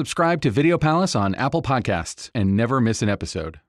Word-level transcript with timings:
Subscribe 0.00 0.42
to 0.42 0.50
Video 0.50 0.76
Palace 0.76 1.16
on 1.16 1.34
Apple 1.36 1.62
Podcasts 1.62 2.28
and 2.34 2.54
never 2.54 2.82
miss 2.82 3.00
an 3.00 3.08
episode. 3.08 3.60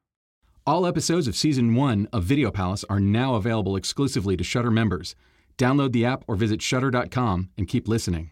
All 0.66 0.86
episodes 0.86 1.26
of 1.26 1.38
Season 1.38 1.74
1 1.74 2.10
of 2.12 2.26
Video 2.26 2.52
Palace 2.52 2.84
are 2.90 3.00
now 3.00 3.36
available 3.36 3.78
exclusively 3.78 4.36
to 4.36 4.44
Shudder 4.44 4.70
members. 4.70 5.16
Download 5.58 5.94
the 5.94 6.04
app 6.04 6.26
or 6.28 6.36
visit 6.36 6.62
Shudder.com 6.62 7.52
and 7.58 7.66
keep 7.66 7.88
listening. 7.88 8.32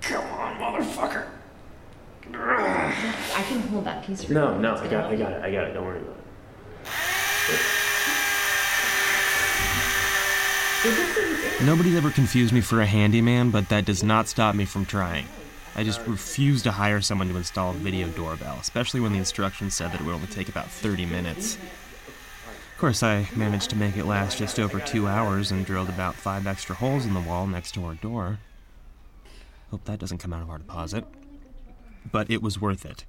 Come 0.00 0.24
on, 0.26 0.56
motherfucker. 0.56 1.26
I 2.32 3.42
can 3.48 3.62
hold 3.62 3.84
that 3.84 4.06
piece 4.06 4.22
for 4.22 4.32
No, 4.32 4.54
you. 4.54 4.62
no, 4.62 4.74
It's 4.74 4.82
I 4.82 4.84
gonna 4.84 4.96
got, 4.96 5.04
I 5.06 5.16
help 5.16 5.18
got 5.18 5.32
it, 5.32 5.42
I 5.42 5.50
got 5.50 5.64
it. 5.64 5.74
Don't 5.74 5.86
worry 5.86 5.98
about 5.98 6.18
it. 10.84 11.19
Nobody's 11.62 11.94
ever 11.94 12.10
confused 12.10 12.54
me 12.54 12.62
for 12.62 12.80
a 12.80 12.86
handyman, 12.86 13.50
but 13.50 13.68
that 13.68 13.84
does 13.84 14.02
not 14.02 14.28
stop 14.28 14.54
me 14.54 14.64
from 14.64 14.86
trying. 14.86 15.26
I 15.76 15.84
just 15.84 16.00
refuse 16.06 16.62
to 16.62 16.70
hire 16.70 17.02
someone 17.02 17.28
to 17.28 17.36
install 17.36 17.72
a 17.72 17.74
video 17.74 18.08
doorbell, 18.08 18.56
especially 18.58 19.00
when 19.00 19.12
the 19.12 19.18
instructions 19.18 19.74
said 19.74 19.92
that 19.92 20.00
it 20.00 20.06
would 20.06 20.14
only 20.14 20.26
take 20.28 20.48
about 20.48 20.70
30 20.70 21.04
minutes. 21.04 21.56
Of 21.56 22.78
course, 22.78 23.02
I 23.02 23.28
managed 23.36 23.68
to 23.70 23.76
make 23.76 23.98
it 23.98 24.06
last 24.06 24.38
just 24.38 24.58
over 24.58 24.80
two 24.80 25.06
hours 25.06 25.50
and 25.50 25.66
drilled 25.66 25.90
about 25.90 26.14
five 26.14 26.46
extra 26.46 26.74
holes 26.74 27.04
in 27.04 27.12
the 27.12 27.20
wall 27.20 27.46
next 27.46 27.72
to 27.72 27.84
our 27.84 27.94
door. 27.94 28.38
Hope 29.70 29.84
that 29.84 29.98
doesn't 29.98 30.16
come 30.16 30.32
out 30.32 30.42
of 30.42 30.48
our 30.48 30.58
deposit. 30.58 31.04
But 32.10 32.30
it 32.30 32.40
was 32.40 32.58
worth 32.58 32.86
it, 32.86 33.04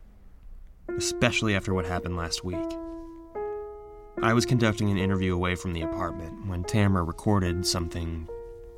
especially 0.90 1.56
after 1.56 1.74
what 1.74 1.86
happened 1.86 2.18
last 2.18 2.44
week. 2.44 2.58
I 4.22 4.34
was 4.34 4.46
conducting 4.46 4.92
an 4.92 4.98
interview 4.98 5.34
away 5.34 5.56
from 5.56 5.72
the 5.72 5.84
apartment 5.84 6.48
when 6.48 6.66
Tamra 6.66 7.08
recorded 7.08 7.66
something 7.66 8.28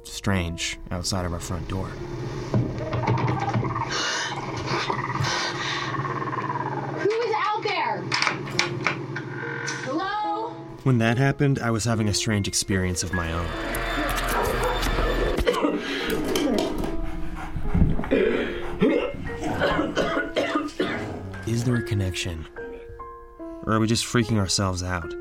strange 0.04 0.80
outside 0.92 1.26
of 1.26 1.34
our 1.34 1.40
front 1.40 1.68
door. 1.68 1.88
Who 7.00 7.10
is 7.10 7.34
out 7.38 7.64
there? 7.64 8.04
Hello? 9.86 10.50
When 10.84 10.98
that 11.00 11.18
happened, 11.18 11.60
I 11.60 11.72
was 11.72 11.86
having 11.86 12.08
a 12.10 12.14
strange 12.14 12.48
experience 12.48 13.04
of 13.04 13.14
my 13.14 13.32
own. 13.34 13.48
Is 21.48 21.64
there 21.64 21.76
a 21.76 21.84
connection? 21.84 22.46
Or 23.66 23.74
are 23.74 23.80
we 23.80 23.88
just 23.88 24.06
freaking 24.06 24.38
ourselves 24.38 24.84
out? 24.84 25.14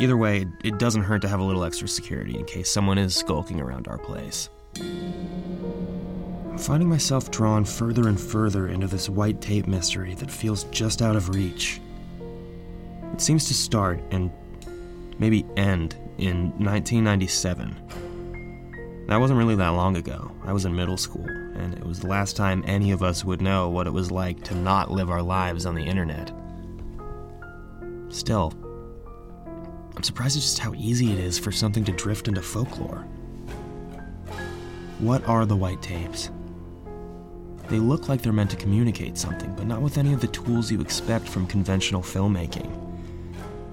Either 0.00 0.16
way, 0.16 0.46
it 0.64 0.78
doesn't 0.78 1.02
hurt 1.02 1.22
to 1.22 1.28
have 1.28 1.40
a 1.40 1.44
little 1.44 1.64
extra 1.64 1.86
security 1.86 2.38
in 2.38 2.44
case 2.44 2.70
someone 2.70 2.98
is 2.98 3.14
skulking 3.14 3.60
around 3.60 3.88
our 3.88 3.98
place. 3.98 4.48
I'm 4.80 6.58
finding 6.58 6.88
myself 6.88 7.30
drawn 7.30 7.64
further 7.64 8.08
and 8.08 8.20
further 8.20 8.68
into 8.68 8.86
this 8.86 9.08
white 9.08 9.40
tape 9.40 9.66
mystery 9.66 10.14
that 10.14 10.30
feels 10.30 10.64
just 10.64 11.02
out 11.02 11.16
of 11.16 11.28
reach. 11.30 11.80
It 13.12 13.20
seems 13.20 13.46
to 13.48 13.54
start 13.54 14.00
and 14.10 14.30
maybe 15.18 15.44
end 15.56 15.96
in 16.18 16.50
1997. 16.58 17.76
That 19.08 19.16
wasn't 19.16 19.38
really 19.38 19.56
that 19.56 19.68
long 19.68 19.96
ago. 19.96 20.30
I 20.44 20.52
was 20.52 20.64
in 20.64 20.74
middle 20.74 20.96
school, 20.96 21.26
and 21.26 21.74
it 21.74 21.84
was 21.84 22.00
the 22.00 22.06
last 22.06 22.36
time 22.36 22.64
any 22.66 22.92
of 22.92 23.02
us 23.02 23.24
would 23.24 23.42
know 23.42 23.68
what 23.68 23.86
it 23.86 23.92
was 23.92 24.10
like 24.10 24.42
to 24.44 24.54
not 24.54 24.90
live 24.90 25.10
our 25.10 25.22
lives 25.22 25.66
on 25.66 25.74
the 25.74 25.84
internet. 25.84 26.32
Still, 28.08 28.52
I'm 29.96 30.02
surprised 30.02 30.36
at 30.36 30.42
just 30.42 30.58
how 30.58 30.74
easy 30.74 31.12
it 31.12 31.18
is 31.18 31.38
for 31.38 31.52
something 31.52 31.84
to 31.84 31.92
drift 31.92 32.28
into 32.28 32.42
folklore. 32.42 33.06
What 34.98 35.26
are 35.28 35.44
the 35.44 35.56
white 35.56 35.82
tapes? 35.82 36.30
They 37.68 37.78
look 37.78 38.08
like 38.08 38.22
they're 38.22 38.32
meant 38.32 38.50
to 38.50 38.56
communicate 38.56 39.16
something, 39.18 39.54
but 39.54 39.66
not 39.66 39.82
with 39.82 39.98
any 39.98 40.12
of 40.12 40.20
the 40.20 40.26
tools 40.28 40.70
you 40.70 40.80
expect 40.80 41.28
from 41.28 41.46
conventional 41.46 42.02
filmmaking. 42.02 42.70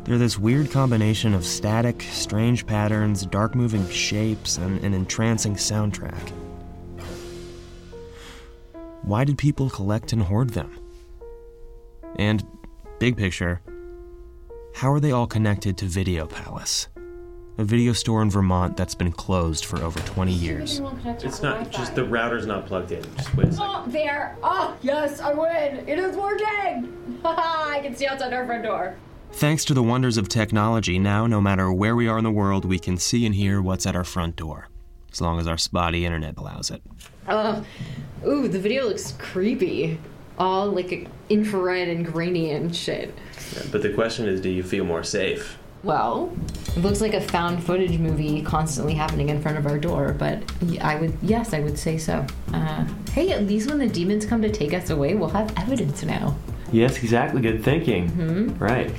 They're 0.04 0.18
this 0.18 0.40
weird 0.40 0.72
combination 0.72 1.34
of 1.34 1.46
static, 1.46 2.02
strange 2.02 2.66
patterns, 2.66 3.26
dark 3.26 3.56
moving 3.56 3.88
shapes, 3.90 4.58
and 4.58 4.84
an 4.84 4.94
entrancing 4.94 5.56
soundtrack. 5.56 6.32
Why 9.04 9.24
did 9.24 9.38
people 9.38 9.70
collect 9.70 10.14
and 10.14 10.22
hoard 10.22 10.52
them? 10.52 10.80
And, 12.16 12.46
big 13.00 13.18
picture, 13.18 13.62
how 14.76 14.92
are 14.92 15.00
they 15.00 15.12
all 15.12 15.28
connected 15.28 15.78
to 15.78 15.86
Video 15.86 16.26
Palace? 16.26 16.88
A 17.58 17.64
video 17.66 17.92
store 17.92 18.22
in 18.22 18.30
Vermont 18.30 18.78
that's 18.78 18.96
been 18.96 19.12
closed 19.12 19.66
for 19.66 19.84
over 19.84 20.00
20 20.00 20.32
years. 20.32 20.82
It's 21.06 21.42
not, 21.42 21.70
just 21.70 21.94
the 21.94 22.06
router's 22.06 22.46
not 22.46 22.66
plugged 22.66 22.94
in. 22.94 23.04
Just 23.18 23.36
wait 23.36 23.48
a 23.48 23.52
second. 23.52 23.70
Oh, 23.70 23.84
there. 23.88 24.38
Oh, 24.42 24.78
yes, 24.82 25.20
I 25.20 25.34
win. 25.34 25.86
It 25.90 26.00
is 26.00 26.16
working. 26.16 27.20
I 27.26 27.82
can 27.84 27.96
see 27.96 28.08
outside 28.08 28.32
our 28.32 28.46
front 28.46 28.64
door. 28.64 28.96
Thanks 29.34 29.66
to 29.66 29.74
the 29.74 29.84
wonders 29.84 30.16
of 30.16 30.30
technology, 30.30 30.98
now 30.98 31.28
no 31.28 31.42
matter 31.42 31.72
where 31.72 31.96
we 31.96 32.08
are 32.08 32.18
in 32.18 32.24
the 32.24 32.32
world, 32.32 32.64
we 32.64 32.80
can 32.80 32.96
see 32.96 33.26
and 33.26 33.36
hear 33.36 33.62
what's 33.62 33.86
at 33.86 33.96
our 33.96 34.06
front 34.06 34.38
door, 34.38 34.70
as 35.12 35.20
long 35.20 35.38
as 35.40 35.46
our 35.46 35.58
spotty 35.58 36.06
internet 36.06 36.38
allows 36.38 36.72
it. 36.72 36.82
Uh, 37.28 37.62
ooh, 38.26 38.48
the 38.48 38.58
video 38.58 38.88
looks 38.88 39.12
creepy. 39.20 40.00
All 40.40 40.68
like 40.68 41.08
infrared 41.30 41.88
and 41.90 42.06
grainy 42.06 42.52
and 42.52 42.76
shit. 42.76 43.14
Yeah, 43.56 43.64
But 43.72 43.82
the 43.82 43.94
question 43.94 44.28
is, 44.28 44.42
do 44.42 44.50
you 44.50 44.64
feel 44.64 44.86
more 44.86 45.04
safe? 45.04 45.58
Well, 45.84 46.32
it 46.76 46.80
looks 46.80 47.00
like 47.00 47.14
a 47.14 47.22
found 47.22 47.64
footage 47.64 47.98
movie 47.98 48.42
constantly 48.42 48.94
happening 48.94 49.30
in 49.30 49.42
front 49.42 49.58
of 49.58 49.66
our 49.66 49.78
door, 49.78 50.14
but 50.18 50.44
I 50.82 50.96
would, 50.98 51.18
yes, 51.22 51.54
I 51.54 51.62
would 51.62 51.80
say 51.80 51.98
so. 51.98 52.26
Uh, 52.54 52.86
hey, 53.14 53.32
at 53.32 53.44
least 53.44 53.70
when 53.70 53.80
the 53.80 53.88
demons 53.88 54.26
come 54.26 54.42
to 54.42 54.52
take 54.52 54.74
us 54.74 54.90
away, 54.90 55.16
we'll 55.16 55.30
have 55.30 55.58
evidence 55.58 56.04
now. 56.04 56.36
Yes, 56.72 56.98
exactly. 56.98 57.42
Good 57.42 57.64
thinking. 57.64 58.10
Mm-hmm. 58.12 58.58
Right. 58.58 58.92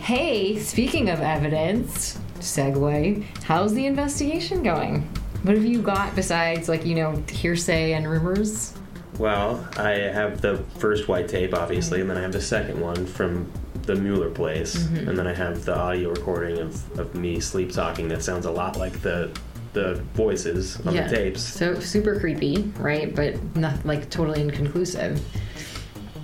Hey, 0.00 0.58
speaking 0.58 1.08
of 1.08 1.20
evidence, 1.20 2.18
segue, 2.40 3.24
how's 3.44 3.72
the 3.72 3.86
investigation 3.86 4.62
going? 4.62 5.02
What 5.42 5.54
have 5.54 5.64
you 5.64 5.82
got 5.82 6.14
besides, 6.16 6.68
like, 6.68 6.84
you 6.84 6.96
know, 6.96 7.22
hearsay 7.30 7.92
and 7.92 8.08
rumors? 8.10 8.75
Well, 9.18 9.66
I 9.76 9.90
have 9.92 10.40
the 10.40 10.58
first 10.78 11.08
white 11.08 11.28
tape, 11.28 11.54
obviously, 11.54 12.00
and 12.00 12.10
then 12.10 12.16
I 12.18 12.20
have 12.20 12.32
the 12.32 12.40
second 12.40 12.80
one 12.80 13.06
from 13.06 13.50
the 13.82 13.94
Mueller 13.94 14.30
place, 14.30 14.76
Mm-hmm. 14.76 15.08
and 15.08 15.18
then 15.18 15.26
I 15.26 15.34
have 15.34 15.64
the 15.64 15.76
audio 15.76 16.10
recording 16.10 16.58
of, 16.58 16.98
of 16.98 17.14
me 17.14 17.40
sleep 17.40 17.72
talking 17.72 18.08
that 18.08 18.22
sounds 18.22 18.44
a 18.46 18.50
lot 18.50 18.76
like 18.76 19.00
the 19.02 19.30
the 19.72 19.96
voices 20.14 20.80
on 20.86 20.94
the 20.96 21.06
tapes. 21.06 21.42
So 21.42 21.78
super 21.80 22.18
creepy, 22.18 22.72
right? 22.78 23.14
But 23.14 23.34
not 23.54 23.84
like 23.84 24.08
totally 24.08 24.40
inconclusive. 24.40 25.20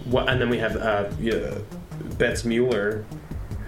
Well, 0.07 0.27
and 0.29 0.41
then 0.41 0.49
we 0.49 0.57
have 0.59 0.77
uh, 0.77 1.11
yeah, 1.21 1.59
Betts 2.19 2.45
Mueller, 2.47 3.05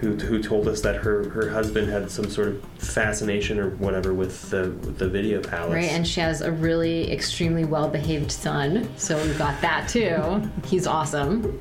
who 0.00 0.16
who 0.16 0.42
told 0.42 0.68
us 0.68 0.80
that 0.82 0.96
her, 0.96 1.28
her 1.30 1.48
husband 1.50 1.88
had 1.88 2.10
some 2.10 2.28
sort 2.28 2.48
of 2.48 2.64
fascination 2.78 3.58
or 3.58 3.70
whatever 3.76 4.12
with 4.12 4.50
the 4.50 4.70
with 4.70 4.98
the 4.98 5.08
video 5.08 5.40
palace. 5.42 5.72
Right, 5.74 5.90
and 5.90 6.06
she 6.06 6.20
has 6.20 6.40
a 6.40 6.52
really 6.52 7.10
extremely 7.12 7.64
well 7.64 7.88
behaved 7.88 8.30
son, 8.30 8.88
so 8.96 9.16
we've 9.22 9.38
got 9.38 9.60
that 9.60 9.88
too. 9.88 10.42
He's 10.66 10.86
awesome. 10.86 11.60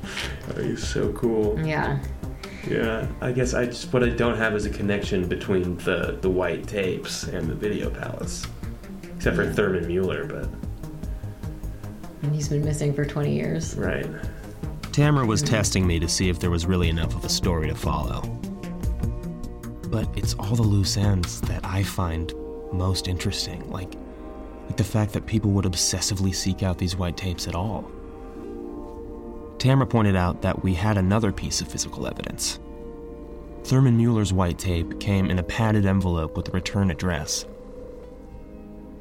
Oh, 0.56 0.62
he's 0.62 0.86
so 0.86 1.12
cool. 1.12 1.58
Yeah. 1.64 1.98
Yeah, 2.68 3.06
I 3.20 3.30
guess 3.32 3.52
I 3.52 3.66
just 3.66 3.92
what 3.92 4.02
I 4.02 4.08
don't 4.08 4.38
have 4.38 4.54
is 4.54 4.64
a 4.64 4.70
connection 4.70 5.28
between 5.28 5.76
the 5.78 6.18
the 6.20 6.30
white 6.30 6.66
tapes 6.66 7.24
and 7.24 7.48
the 7.48 7.54
video 7.54 7.90
palace, 7.90 8.46
except 9.16 9.36
for 9.36 9.46
Thurman 9.46 9.86
Mueller. 9.86 10.24
But 10.24 10.48
And 12.22 12.34
he's 12.34 12.48
been 12.48 12.64
missing 12.64 12.94
for 12.94 13.04
20 13.04 13.34
years. 13.34 13.74
right, 13.76 14.06
Tamra 14.94 15.26
was 15.26 15.42
testing 15.42 15.84
me 15.84 15.98
to 15.98 16.08
see 16.08 16.28
if 16.28 16.38
there 16.38 16.52
was 16.52 16.66
really 16.66 16.88
enough 16.88 17.16
of 17.16 17.24
a 17.24 17.28
story 17.28 17.66
to 17.66 17.74
follow. 17.74 18.20
But 19.88 20.08
it's 20.16 20.34
all 20.34 20.54
the 20.54 20.62
loose 20.62 20.96
ends 20.96 21.40
that 21.40 21.64
I 21.64 21.82
find 21.82 22.32
most 22.72 23.08
interesting, 23.08 23.68
like, 23.72 23.92
like 24.66 24.76
the 24.76 24.84
fact 24.84 25.12
that 25.14 25.26
people 25.26 25.50
would 25.50 25.64
obsessively 25.64 26.32
seek 26.32 26.62
out 26.62 26.78
these 26.78 26.94
white 26.94 27.16
tapes 27.16 27.48
at 27.48 27.56
all. 27.56 27.90
Tamra 29.58 29.90
pointed 29.90 30.14
out 30.14 30.42
that 30.42 30.62
we 30.62 30.74
had 30.74 30.96
another 30.96 31.32
piece 31.32 31.60
of 31.60 31.66
physical 31.66 32.06
evidence. 32.06 32.60
Thurman 33.64 33.96
Mueller's 33.96 34.32
white 34.32 34.60
tape 34.60 35.00
came 35.00 35.28
in 35.28 35.40
a 35.40 35.42
padded 35.42 35.86
envelope 35.86 36.36
with 36.36 36.50
a 36.50 36.52
return 36.52 36.92
address. 36.92 37.46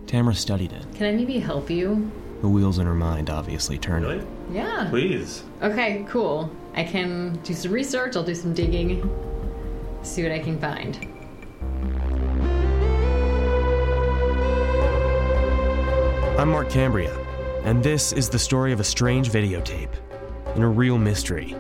Tamra 0.07 0.35
studied 0.35 0.71
it. 0.71 0.88
Can 0.95 1.06
I 1.06 1.12
maybe 1.12 1.38
help 1.38 1.69
you? 1.69 2.12
The 2.41 2.50
wheels 2.50 2.79
in 2.79 2.88
her 2.88 2.95
mind 2.95 3.29
obviously 3.29 3.77
turned. 3.77 4.06
really, 4.07 4.25
Yeah. 4.51 4.88
please. 4.90 5.44
Okay, 5.62 6.06
cool. 6.07 6.50
I 6.75 6.84
can 6.84 7.40
do 7.44 7.54
some 7.54 7.72
research, 7.72 8.16
I'll 8.16 8.24
do 8.24 8.36
some 8.36 8.54
digging, 8.54 9.10
see 10.01 10.24
what 10.24 10.31
I 10.31 10.40
can 10.40 10.60
find. 10.60 10.98
I'm 16.40 16.50
Mark 16.50 16.69
Cambria, 16.69 17.16
and 17.63 17.84
this 17.84 18.12
is 18.12 18.28
the 18.28 18.40
story 18.40 18.72
of 18.72 18.80
a 18.80 18.84
strange 18.84 19.30
videotape 19.30 19.94
and 20.56 20.63
a 20.63 20.68
real 20.68 20.98
mystery 20.98 21.56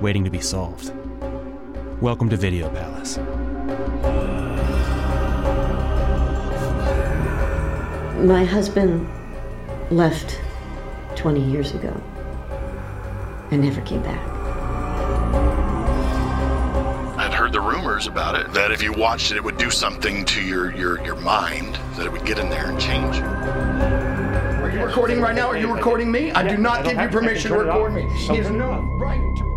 waiting 0.00 0.24
to 0.24 0.30
be 0.30 0.40
solved. 0.40 0.92
Welcome 2.00 2.28
to 2.30 2.36
Video 2.36 2.68
Palace. 2.70 3.18
My 8.18 8.44
husband 8.44 9.08
left 9.90 10.40
20 11.14 11.40
years 11.40 11.72
ago 11.72 11.98
and 13.50 13.62
never 13.62 13.80
came 13.82 14.02
back. 14.02 14.20
I'd 17.18 17.32
heard 17.32 17.52
the 17.52 17.60
rumors 17.60 18.06
about 18.06 18.34
it 18.34 18.52
that 18.52 18.70
if 18.72 18.82
you 18.82 18.92
watched 18.92 19.30
it, 19.30 19.36
it 19.36 19.44
would 19.44 19.56
do 19.56 19.70
something 19.70 20.24
to 20.26 20.42
your, 20.42 20.74
your, 20.76 21.04
your 21.04 21.16
mind, 21.16 21.78
that 21.96 22.06
it 22.06 22.12
would 22.12 22.24
get 22.24 22.38
in 22.38 22.48
there 22.50 22.68
and 22.70 22.80
change 22.80 23.16
you. 23.16 23.24
Are 23.24 24.70
you 24.70 24.84
recording 24.84 25.20
right 25.20 25.34
now? 25.34 25.48
Are 25.48 25.56
you 25.56 25.72
recording 25.72 26.10
me? 26.10 26.30
I 26.32 26.46
do 26.46 26.56
not 26.56 26.84
give 26.84 27.00
you 27.00 27.08
permission 27.08 27.52
to 27.52 27.58
record 27.58 27.94
me. 27.94 28.02
He 28.16 28.36
has 28.36 28.50
no 28.50 28.80
right 29.00 29.20
to. 29.20 29.56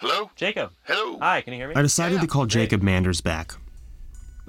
Hello? 0.00 0.30
Jacob. 0.34 0.72
Hello? 0.84 1.18
Hi, 1.20 1.42
can 1.42 1.52
you 1.52 1.60
hear 1.60 1.68
me? 1.68 1.74
I 1.76 1.82
decided 1.82 2.20
to 2.22 2.26
call 2.26 2.46
Jacob 2.46 2.82
Manders 2.82 3.20
back. 3.20 3.54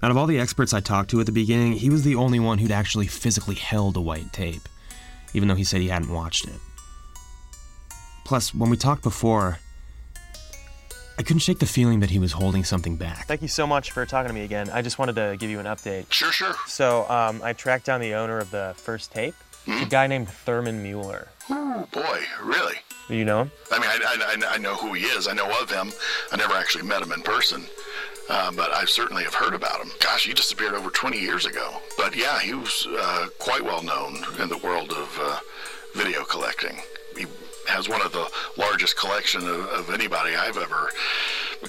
Out 0.04 0.12
of 0.12 0.18
all 0.18 0.28
the 0.28 0.38
experts 0.38 0.74
I 0.74 0.82
talked 0.82 1.12
to 1.12 1.22
at 1.22 1.26
the 1.28 1.32
beginning, 1.32 1.72
he 1.72 1.90
was 1.90 2.04
the 2.04 2.16
only 2.16 2.38
one 2.38 2.58
who'd 2.58 2.72
actually 2.72 3.08
physically 3.08 3.56
held 3.56 3.96
a 3.96 4.02
white 4.02 4.34
tape, 4.34 4.68
even 5.34 5.48
though 5.48 5.56
he 5.56 5.64
said 5.64 5.80
he 5.80 5.88
hadn't 5.88 6.12
watched 6.12 6.46
it. 6.46 6.60
Plus, 8.26 8.54
when 8.54 8.70
we 8.70 8.76
talked 8.76 9.02
before, 9.02 9.60
I 11.18 11.24
couldn't 11.24 11.40
shake 11.40 11.60
the 11.60 11.66
feeling 11.66 12.02
that 12.02 12.10
he 12.10 12.20
was 12.20 12.34
holding 12.34 12.66
something 12.66 12.98
back. 12.98 13.28
Thank 13.28 13.44
you 13.44 13.48
so 13.48 13.66
much 13.66 13.92
for 13.92 14.06
talking 14.06 14.28
to 14.28 14.34
me 14.34 14.44
again. 14.44 14.70
I 14.72 14.82
just 14.82 15.00
wanted 15.00 15.16
to 15.16 15.38
give 15.40 15.50
you 15.50 15.62
an 15.62 15.68
update. 15.68 16.12
Sure, 16.12 16.34
sure. 16.34 16.54
So, 16.68 17.10
um, 17.10 17.40
I 17.42 17.54
tracked 17.54 17.86
down 17.86 18.02
the 18.02 18.16
owner 18.16 18.40
of 18.40 18.52
the 18.52 18.74
first 18.76 19.14
tape. 19.14 19.36
It's 19.66 19.88
a 19.88 19.90
guy 19.90 20.08
named 20.08 20.28
Thurman 20.28 20.84
Mueller. 20.84 21.30
Oh, 21.50 21.88
boy, 21.94 22.20
really? 22.44 22.76
Do 23.08 23.16
you 23.16 23.24
know 23.24 23.44
him? 23.44 23.52
I 23.72 23.80
mean, 23.80 23.90
I, 23.90 24.36
I, 24.50 24.56
I 24.56 24.58
know 24.58 24.76
who 24.76 24.92
he 24.94 25.06
is. 25.06 25.30
I 25.30 25.34
know 25.34 25.50
of 25.62 25.72
him. 25.72 25.94
I 26.34 26.36
never 26.36 26.56
actually 26.56 26.84
met 26.84 27.02
him 27.02 27.14
in 27.14 27.22
person. 27.22 27.64
Uh, 28.30 28.52
but 28.54 28.72
I 28.74 28.86
certainly 28.86 29.24
have 29.24 29.34
heard 29.34 29.54
about 29.54 29.82
him. 29.82 29.92
Gosh, 30.00 30.26
he 30.26 30.34
disappeared 30.34 30.74
over 30.74 30.90
20 30.90 31.20
years 31.20 31.46
ago. 31.46 31.76
But 31.98 32.16
yeah, 32.16 32.40
he 32.40 32.54
was 32.54 32.88
uh, 32.90 33.28
quite 33.40 33.64
well 33.64 33.84
known 33.84 34.16
in 34.42 34.48
the 34.50 34.58
world 34.64 34.92
of 34.92 35.20
uh, 35.22 35.40
video 35.94 36.24
collecting. 36.24 36.78
He 37.18 37.26
has 37.68 37.90
one 37.90 38.02
of 38.02 38.12
the 38.14 38.28
largest 38.58 38.98
collection 38.98 39.42
of, 39.48 39.66
of 39.68 39.90
anybody 39.94 40.36
I've 40.36 40.58
ever 40.58 40.90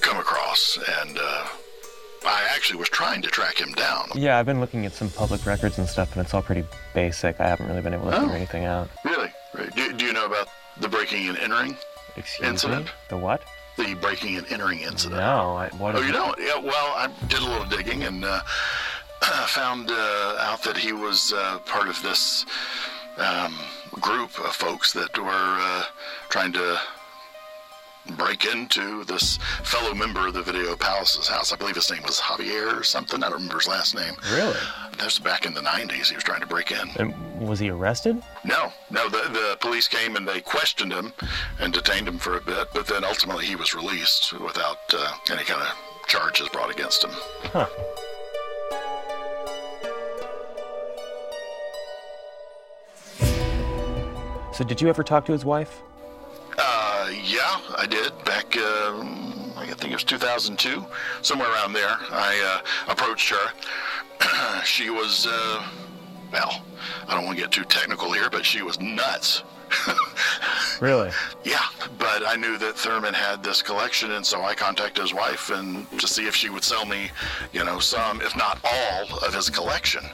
come 0.01 0.17
across, 0.19 0.79
and 1.03 1.19
uh, 1.19 1.47
I 2.27 2.47
actually 2.55 2.79
was 2.79 2.89
trying 2.89 3.21
to 3.23 3.29
track 3.29 3.61
him 3.61 3.73
down. 3.73 4.09
Yeah, 4.15 4.39
I've 4.39 4.47
been 4.47 4.61
looking 4.61 4.87
at 4.87 4.93
some 4.93 5.11
public 5.11 5.45
records 5.47 5.79
and 5.79 5.89
stuff, 5.89 6.15
and 6.17 6.25
it's 6.25 6.35
all 6.35 6.43
pretty 6.43 6.65
basic. 6.95 7.41
I 7.41 7.49
haven't 7.49 7.67
really 7.69 7.83
been 7.83 7.95
able 7.95 8.11
to 8.11 8.17
Oh. 8.17 8.21
figure 8.23 8.37
anything 8.37 8.65
out. 8.65 8.89
Really? 9.05 9.31
Do, 9.77 9.93
do 9.93 10.05
you 10.05 10.13
know 10.13 10.27
about 10.27 10.49
the 10.81 10.89
breaking 10.89 11.29
and 11.29 11.39
entering 11.39 11.77
Excuse 12.17 12.49
incident? 12.49 12.87
me? 12.87 12.91
The 13.09 13.17
what? 13.19 13.43
The 13.77 13.95
breaking 13.95 14.37
and 14.37 14.47
entering 14.53 14.81
incident. 14.81 15.21
No, 15.21 15.57
I, 15.57 15.69
what 15.79 15.97
Oh, 15.97 16.01
you 16.01 16.11
it? 16.11 16.13
don't? 16.13 16.39
Yeah, 16.39 16.59
well, 16.59 16.93
I 16.95 17.09
did 17.29 17.41
a 17.41 17.45
little 17.45 17.65
digging 17.67 18.05
and 18.05 18.25
uh, 18.25 18.41
found 19.49 19.91
uh, 19.91 20.37
out 20.41 20.63
that 20.63 20.77
he 20.77 20.93
was 20.93 21.33
uh, 21.33 21.59
part 21.67 21.89
of 21.89 22.01
this 22.03 22.47
um, 23.19 23.59
group 24.01 24.39
of 24.39 24.55
folks 24.55 24.93
that 24.93 25.17
were 25.19 25.27
uh, 25.61 25.85
trying 26.29 26.53
to 26.53 26.79
break 28.13 28.45
into 28.45 29.05
this 29.05 29.39
fellow 29.63 29.95
member 29.95 30.27
of 30.27 30.35
the 30.35 30.43
Video 30.43 30.77
Palace's 30.77 31.29
house. 31.29 31.53
I 31.53 31.57
believe 31.57 31.75
his 31.75 31.91
name 31.91 32.03
was 32.03 32.21
Javier 32.21 32.79
or 32.79 32.83
something. 32.83 33.23
I 33.23 33.29
don't 33.29 33.35
remember 33.35 33.57
his 33.57 33.69
last 33.69 33.95
name. 33.95 34.15
Really? 34.33 34.57
That's 34.99 35.19
back 35.19 35.47
in 35.47 35.55
the 35.55 35.61
90s. 35.61 36.09
He 36.09 36.15
was 36.15 36.25
trying 36.25 36.41
to 36.41 36.47
break 36.47 36.71
in. 36.71 36.89
And 36.97 37.15
was 37.41 37.59
he 37.59 37.71
arrested? 37.71 38.23
No, 38.45 38.73
no, 38.91 39.09
the, 39.09 39.29
the 39.33 39.57
police 39.61 39.89
came 39.89 40.17
and 40.17 40.27
they 40.27 40.41
questioned 40.41 40.93
him 40.93 41.13
and 41.61 41.73
detained 41.73 42.07
him 42.07 42.19
for 42.19 42.37
a 42.37 42.41
bit, 42.41 42.69
but 42.75 42.87
then 42.87 43.05
ultimately 43.05 43.47
he 43.47 43.57
was 43.57 43.75
released 43.75 44.33
without 44.41 44.79
uh, 44.93 45.13
any 45.31 45.45
kind 45.45 45.63
of 45.63 45.69
charges 46.07 46.49
brought 46.51 46.71
against 46.71 47.05
him. 47.05 47.11
Huh. 47.53 47.67
So, 54.53 54.63
did 54.63 54.81
you 54.81 54.89
ever 54.89 55.03
talk 55.03 55.25
to 55.27 55.33
his 55.33 55.45
wife? 55.45 55.83
I 57.77 57.87
did 57.87 58.13
back. 58.25 58.57
Um, 58.57 59.53
I 59.57 59.67
think 59.67 59.93
it 59.93 59.95
was 59.95 60.05
2002, 60.05 60.85
somewhere 61.23 61.51
around 61.53 61.73
there. 61.73 61.97
I 62.11 62.61
uh, 62.87 62.93
approached 62.93 63.31
her. 63.31 64.63
she 64.65 64.91
was, 64.91 65.27
uh, 65.27 65.67
well, 66.33 66.63
I 67.09 67.15
don't 67.15 67.25
want 67.25 67.37
to 67.37 67.43
get 67.43 67.53
too 67.53 67.65
technical 67.65 68.13
here, 68.13 68.29
but 68.31 68.45
she 68.45 68.63
was 68.63 68.81
nuts. 68.81 69.43
Really? 70.81 71.11
Yeah, 71.45 71.65
but 71.99 72.27
I 72.27 72.37
knew 72.37 72.59
that 72.59 72.77
Thurman 72.77 73.15
had 73.15 73.43
this 73.43 73.63
collection, 73.63 74.13
and 74.13 74.27
so 74.27 74.43
I 74.43 74.55
contacted 74.55 75.03
his 75.03 75.15
wife 75.15 75.51
and 75.51 75.89
to 75.99 76.07
see 76.07 76.27
if 76.27 76.35
she 76.35 76.49
would 76.49 76.65
sell 76.65 76.85
me, 76.85 77.11
you 77.53 77.65
know, 77.65 77.79
some, 77.79 78.21
if 78.21 78.37
not 78.37 78.59
all, 78.65 79.19
of 79.25 79.33
his 79.33 79.49
collection. 79.49 80.05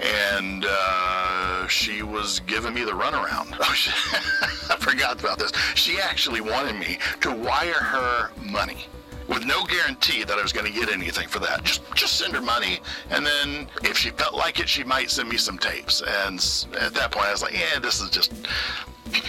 And 0.00 0.64
uh, 0.68 1.66
she 1.68 2.02
was 2.02 2.40
giving 2.40 2.74
me 2.74 2.84
the 2.84 2.92
runaround. 2.92 3.56
Oh, 3.60 3.72
she, 3.74 3.90
I 4.70 4.76
forgot 4.76 5.20
about 5.20 5.38
this. 5.38 5.52
She 5.74 6.00
actually 6.00 6.40
wanted 6.40 6.76
me 6.76 6.98
to 7.20 7.30
wire 7.30 7.72
her 7.74 8.30
money. 8.42 8.86
With 9.28 9.44
no 9.44 9.64
guarantee 9.64 10.24
that 10.24 10.38
I 10.38 10.42
was 10.42 10.52
going 10.52 10.72
to 10.72 10.72
get 10.72 10.90
anything 10.90 11.28
for 11.28 11.38
that. 11.40 11.62
Just, 11.62 11.82
just 11.94 12.18
send 12.18 12.34
her 12.34 12.40
money, 12.40 12.80
and 13.10 13.24
then 13.24 13.68
if 13.84 13.98
she 13.98 14.10
felt 14.10 14.34
like 14.34 14.58
it, 14.58 14.68
she 14.68 14.84
might 14.84 15.10
send 15.10 15.28
me 15.28 15.36
some 15.36 15.58
tapes. 15.58 16.02
And 16.24 16.38
at 16.80 16.94
that 16.94 17.12
point, 17.12 17.26
I 17.26 17.32
was 17.32 17.42
like, 17.42 17.52
"Yeah, 17.52 17.78
this 17.78 18.00
is 18.00 18.08
just 18.10 18.32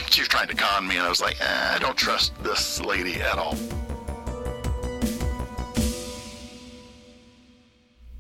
she 0.10 0.22
was 0.22 0.28
trying 0.28 0.48
to 0.48 0.56
con 0.56 0.88
me, 0.88 0.98
and 0.98 1.06
I 1.06 1.10
was 1.10 1.22
like, 1.22 1.40
eh, 1.40 1.76
I 1.76 1.80
don't 1.80 1.98
trust 1.98 2.34
this 2.44 2.82
lady 2.82 3.22
at 3.22 3.38
all. 3.38 3.56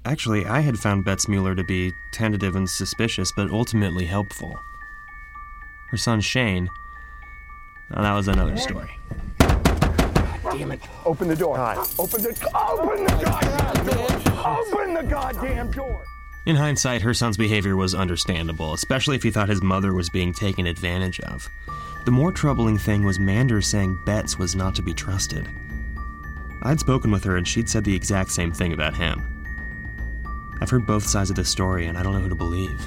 Actually, 0.06 0.46
I 0.46 0.62
had 0.62 0.78
found 0.78 1.06
Betts 1.06 1.28
Mueller 1.28 1.56
to 1.56 1.64
be 1.64 1.92
tentative 2.14 2.56
and 2.56 2.70
suspicious, 2.70 3.32
but 3.36 3.52
ultimately 3.52 4.06
helpful. 4.06 4.56
Her 5.92 5.98
son 5.98 6.22
Shane, 6.22 6.70
well, 7.92 8.04
that 8.04 8.14
was 8.14 8.28
another 8.28 8.58
story. 8.58 8.90
Damn 10.60 10.74
it. 10.74 10.82
Open 11.06 11.30
the 11.30 11.38
door. 11.38 11.58
Open 11.98 12.22
the 12.22 12.52
Open 12.54 13.06
the 13.06 13.24
goddamn 13.24 13.86
door. 13.86 14.46
Open 14.46 14.94
the 14.94 15.04
goddamn 15.04 15.72
door. 15.72 16.04
In 16.46 16.58
hindsight, 16.58 17.02
her 17.02 17.14
son's 17.14 17.38
behavior 17.38 17.78
was 17.78 17.96
understandable, 17.96 18.74
especially 18.74 19.16
if 19.16 19.24
he 19.24 19.32
thought 19.32 19.48
his 19.48 19.64
mother 19.64 19.94
was 19.94 20.10
being 20.10 20.34
taken 20.34 20.68
advantage 20.68 21.22
of. 21.22 21.48
The 22.04 22.12
more 22.12 22.34
troubling 22.34 22.78
thing 22.78 23.06
was 23.06 23.20
Manders 23.22 23.68
saying 23.68 24.04
Betts 24.06 24.38
was 24.38 24.54
not 24.54 24.76
to 24.76 24.82
be 24.82 24.94
trusted. 24.94 25.48
I'd 26.64 26.82
spoken 26.82 27.10
with 27.10 27.24
her 27.24 27.38
and 27.38 27.48
she'd 27.48 27.70
said 27.70 27.86
the 27.86 27.96
exact 27.96 28.30
same 28.30 28.52
thing 28.52 28.74
about 28.74 28.98
him. 28.98 29.46
I've 30.60 30.70
heard 30.70 30.86
both 30.86 31.08
sides 31.08 31.30
of 31.30 31.38
this 31.38 31.48
story 31.48 31.86
and 31.86 31.98
I 31.98 32.04
don't 32.04 32.12
know 32.12 32.20
who 32.20 32.28
to 32.28 32.36
believe. 32.36 32.82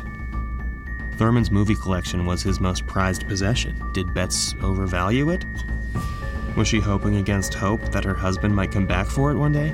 Thurman's 1.17 1.51
movie 1.51 1.75
collection 1.77 2.27
was 2.27 2.43
his 2.43 2.61
most 2.61 2.87
prized 2.87 3.27
possession. 3.27 3.83
Did 3.95 4.13
Betts 4.13 4.55
overvalue 4.61 5.31
it? 5.31 5.47
Was 6.57 6.69
she 6.69 6.81
hoping 6.81 7.17
against 7.17 7.55
hope 7.55 7.81
that 7.93 8.05
her 8.05 8.15
husband 8.15 8.55
might 8.55 8.71
come 8.71 8.87
back 8.87 9.07
for 9.07 9.31
it 9.31 9.37
one 9.37 9.53
day? 9.53 9.73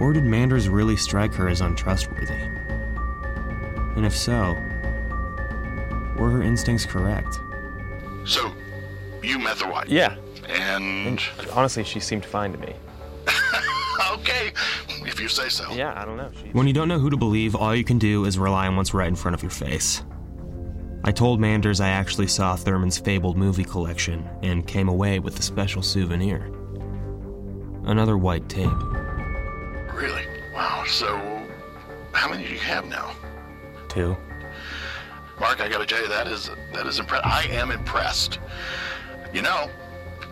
Or 0.00 0.12
did 0.12 0.24
Manders 0.24 0.68
really 0.68 0.96
strike 0.96 1.34
her 1.34 1.48
as 1.48 1.60
untrustworthy? 1.60 2.32
And 3.94 4.06
if 4.06 4.16
so, 4.16 4.54
were 6.16 6.30
her 6.30 6.42
instincts 6.42 6.86
correct? 6.86 7.40
So, 8.24 8.54
you 9.22 9.38
met 9.38 9.58
the 9.58 9.68
wife. 9.68 9.88
Yeah. 9.88 10.16
And, 10.48 11.20
Honestly, 11.52 11.84
she 11.84 12.00
seemed 12.00 12.24
fine 12.24 12.52
to 12.52 12.58
me. 12.58 12.74
okay, 14.12 14.52
if 15.04 15.20
you 15.20 15.28
say 15.28 15.48
so. 15.48 15.70
Yeah, 15.72 15.92
I 16.00 16.04
don't 16.04 16.16
know. 16.16 16.30
She, 16.40 16.48
When 16.50 16.66
you 16.66 16.72
don't 16.72 16.88
know 16.88 16.98
who 16.98 17.10
to 17.10 17.16
believe, 17.16 17.54
all 17.54 17.74
you 17.74 17.84
can 17.84 17.98
do 17.98 18.24
is 18.24 18.38
rely 18.38 18.66
on 18.66 18.76
what's 18.76 18.94
right 18.94 19.08
in 19.08 19.16
front 19.16 19.34
of 19.34 19.42
your 19.42 19.50
face. 19.50 20.02
I 21.06 21.12
told 21.12 21.40
Manders 21.40 21.80
I 21.80 21.88
actually 21.90 22.26
saw 22.26 22.56
Thurman's 22.56 22.98
fabled 22.98 23.36
movie 23.36 23.64
collection 23.64 24.28
and 24.42 24.66
came 24.66 24.88
away 24.88 25.20
with 25.20 25.38
a 25.38 25.42
special 25.42 25.82
souvenir 25.82 26.52
another 27.86 28.18
white 28.18 28.48
tape. 28.48 28.68
Really? 29.94 30.24
Wow. 30.52 30.82
So, 30.88 31.16
how 32.12 32.28
many 32.28 32.44
do 32.44 32.52
you 32.52 32.58
have 32.58 32.84
now? 32.86 33.12
Two. 33.88 34.16
Mark, 35.38 35.60
I 35.60 35.68
gotta 35.68 35.86
tell 35.86 36.02
you, 36.02 36.08
that 36.08 36.26
is, 36.26 36.50
that 36.72 36.86
is 36.86 36.98
impressed. 36.98 37.24
I 37.24 37.44
am 37.44 37.70
impressed. 37.70 38.40
You 39.32 39.42
know, 39.42 39.70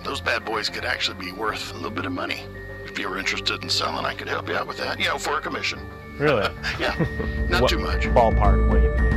those 0.03 0.21
bad 0.21 0.45
boys 0.45 0.69
could 0.69 0.85
actually 0.85 1.25
be 1.25 1.31
worth 1.31 1.71
a 1.73 1.75
little 1.77 1.91
bit 1.93 2.07
of 2.07 2.13
money. 2.13 2.43
If 2.85 2.99
you 2.99 3.09
were 3.09 3.19
interested 3.19 3.63
in 3.63 3.71
selling, 3.71 4.05
I 4.05 4.15
could 4.15 4.29
help 4.29 4.49
you 4.49 4.57
out 4.57 4.67
with 4.67 4.79
that, 4.79 4.99
you 4.99 5.07
know, 5.07 5.19
for 5.19 5.39
a 5.39 5.41
commission. 5.41 5.79
Really? 6.19 6.49
Yeah, 6.81 6.97
not 7.51 7.63
What- 7.63 7.71
too 7.71 7.79
much. 7.79 8.03
Ballpark. 8.07 8.69
What 8.69 9.14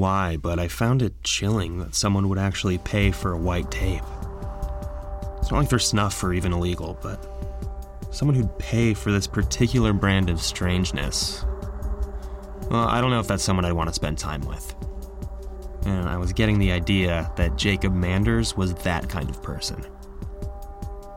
why, 0.00 0.38
but 0.38 0.58
I 0.58 0.66
found 0.66 1.02
it 1.02 1.12
chilling 1.22 1.78
that 1.78 1.94
someone 1.94 2.30
would 2.30 2.38
actually 2.38 2.78
pay 2.78 3.10
for 3.10 3.32
a 3.32 3.36
white 3.38 3.70
tape. 3.70 4.02
It's 5.38 5.50
not 5.50 5.58
like 5.58 5.68
they're 5.68 5.78
snuff 5.78 6.24
or 6.24 6.32
even 6.32 6.54
illegal, 6.54 6.98
but 7.02 7.26
someone 8.10 8.34
who'd 8.34 8.58
pay 8.58 8.94
for 8.94 9.12
this 9.12 9.26
particular 9.26 9.92
brand 9.92 10.30
of 10.30 10.40
strangeness. 10.40 11.44
Well, 12.70 12.88
I 12.88 13.02
don't 13.02 13.10
know 13.10 13.20
if 13.20 13.28
that's 13.28 13.42
someone 13.42 13.66
I'd 13.66 13.74
want 13.74 13.90
to 13.90 13.94
spend 13.94 14.16
time 14.16 14.40
with. 14.46 14.74
And 15.84 16.08
I 16.08 16.16
was 16.16 16.32
getting 16.32 16.58
the 16.58 16.72
idea 16.72 17.30
that 17.36 17.56
Jacob 17.56 17.92
Manders 17.94 18.56
was 18.56 18.72
that 18.76 19.06
kind 19.10 19.28
of 19.28 19.42
person. 19.42 19.84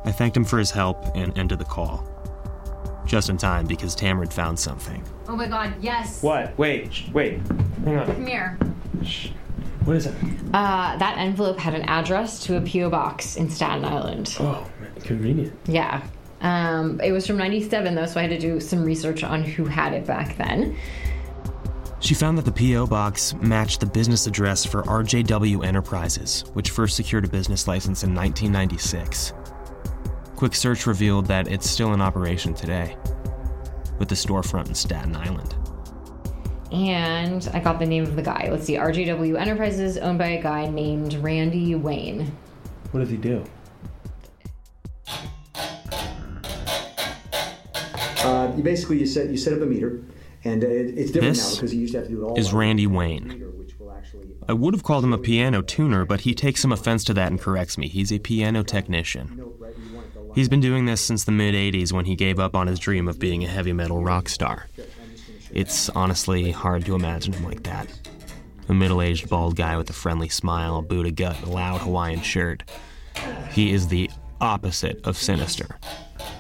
I 0.04 0.12
thanked 0.12 0.36
him 0.36 0.44
for 0.44 0.60
his 0.60 0.72
help 0.72 1.06
and 1.16 1.38
ended 1.38 1.60
the 1.60 1.66
call. 1.66 2.06
Just 3.06 3.30
in 3.30 3.38
time 3.38 3.66
because 3.66 3.96
Tamra 3.96 4.22
had 4.22 4.34
found 4.34 4.60
something. 4.60 5.04
Oh 5.30 5.38
my 5.38 5.48
god, 5.48 5.76
yes. 5.80 6.22
What? 6.22 6.58
Wait, 6.58 6.94
sh- 6.94 7.10
wait. 7.14 7.40
Hang 7.86 7.98
on. 7.98 8.06
Come 8.08 8.26
here. 8.26 8.58
What 9.86 9.98
is 9.98 10.06
it? 10.06 10.16
Uh, 10.54 10.98
that 10.98 11.18
envelope 11.18 11.60
had 11.60 11.76
an 11.76 11.82
address 11.84 12.40
to 12.46 12.58
a 12.58 12.62
P.O. 12.62 12.90
box 12.90 13.36
in 13.36 13.50
Staten 13.50 13.84
Island. 13.84 14.36
Oh, 14.40 14.66
convenient. 15.02 15.54
Yeah. 15.66 16.02
Um, 16.42 17.00
it 17.02 17.12
was 17.12 17.28
from 17.28 17.38
97, 17.38 17.96
though, 17.96 18.06
so 18.06 18.20
I 18.20 18.24
had 18.24 18.32
to 18.32 18.40
do 18.40 18.60
some 18.60 18.84
research 18.84 19.24
on 19.24 19.44
who 19.44 19.66
had 19.66 19.94
it 19.94 20.06
back 20.06 20.38
then. 20.38 20.78
She 22.00 22.14
found 22.14 22.38
that 22.38 22.46
the 22.46 22.52
P.O. 22.52 22.88
box 22.88 23.34
matched 23.36 23.80
the 23.80 23.86
business 23.86 24.28
address 24.28 24.66
for 24.66 24.84
RJW 24.84 25.66
Enterprises, 25.66 26.44
which 26.54 26.70
first 26.70 26.98
secured 26.98 27.24
a 27.24 27.30
business 27.30 27.66
license 27.66 28.04
in 28.04 28.14
1996. 28.14 29.34
Quick 30.36 30.54
search 30.54 30.86
revealed 30.86 31.28
that 31.28 31.48
it's 31.48 31.70
still 31.70 31.94
in 31.94 32.02
operation 32.02 32.54
today, 32.54 32.98
with 34.00 34.10
the 34.10 34.16
storefront 34.16 34.68
in 34.68 34.76
Staten 34.76 35.16
Island. 35.16 35.56
And 36.74 37.48
I 37.54 37.60
got 37.60 37.78
the 37.78 37.86
name 37.86 38.04
of 38.04 38.16
the 38.16 38.24
guy. 38.24 38.48
Let's 38.50 38.66
see, 38.66 38.74
RJW 38.74 39.40
Enterprises, 39.40 39.98
owned 39.98 40.18
by 40.18 40.30
a 40.30 40.42
guy 40.42 40.68
named 40.68 41.14
Randy 41.16 41.76
Wane. 41.76 42.36
What 42.92 43.02
does 43.02 43.12
he 43.12 43.18
do? 43.18 43.46
Uh, 48.24 48.52
you 48.56 48.64
basically 48.64 49.00
you 49.00 49.06
set 49.06 49.30
you 49.30 49.38
set 49.38 49.54
up 49.54 49.62
a 49.62 49.66
meter, 49.66 50.02
and 50.46 50.64
uh, 50.64 50.68
it, 50.68 50.98
it's 50.98 51.12
different 51.12 51.38
now 51.38 51.52
because 51.52 51.74
you 51.74 51.82
used 51.82 51.92
to 51.92 52.00
have 52.00 52.08
to 52.08 52.14
do 52.14 52.22
it 52.22 52.26
all. 52.26 52.40
is 52.40 52.54
Randy 52.54 52.88
Wane. 52.88 53.28
meter, 53.28 53.50
which 53.52 53.78
will 53.78 53.94
I 54.48 54.54
would 54.54 54.74
have 54.74 54.84
called 54.84 55.04
him 55.04 55.14
a 55.14 55.18
piano 55.18 55.62
tuner, 55.62 56.06
but 56.06 56.22
he 56.22 56.34
takes 56.34 56.62
some 56.62 56.72
offense 56.72 57.04
to 57.06 57.14
that 57.14 57.32
and 57.32 57.40
corrects 57.40 57.78
me. 57.78 57.88
He's 57.88 58.12
a 58.12 58.20
piano 58.20 58.64
technician. 58.64 59.44
He's 60.34 60.50
been 60.50 60.62
doing 60.62 60.86
this 60.86 61.02
since 61.02 61.24
the 61.24 61.32
mid 61.32 61.54
80s 61.54 61.92
when 61.92 62.06
he 62.06 62.16
gave 62.16 62.40
up 62.40 62.56
on 62.56 62.68
his 62.68 62.80
dream 62.80 63.08
of 63.08 63.20
being 63.20 63.44
a 63.44 63.48
heavy 63.48 63.74
metal 63.74 64.04
rock 64.04 64.28
star. 64.28 64.68
It's 65.54 65.90
honestly 65.90 66.52
hard 66.52 66.84
to 66.86 66.96
imagine 66.96 67.34
him 67.34 67.46
like 67.46 67.64
that. 67.64 67.88
A 68.70 68.74
middle 68.74 69.02
aged 69.02 69.30
bald 69.30 69.56
guy 69.56 69.78
with 69.78 69.90
a 69.90 69.94
friendly 69.94 70.30
smile, 70.30 70.78
a 70.78 70.82
Buddha 70.82 71.12
gut, 71.12 71.38
and 71.40 71.48
a 71.48 71.52
loud 71.52 71.82
Hawaiian 71.82 72.22
shirt. 72.22 72.64
He 73.52 73.72
is 73.72 73.88
the 73.88 74.10
opposite 74.42 75.00
of 75.06 75.16
sinister. 75.16 75.78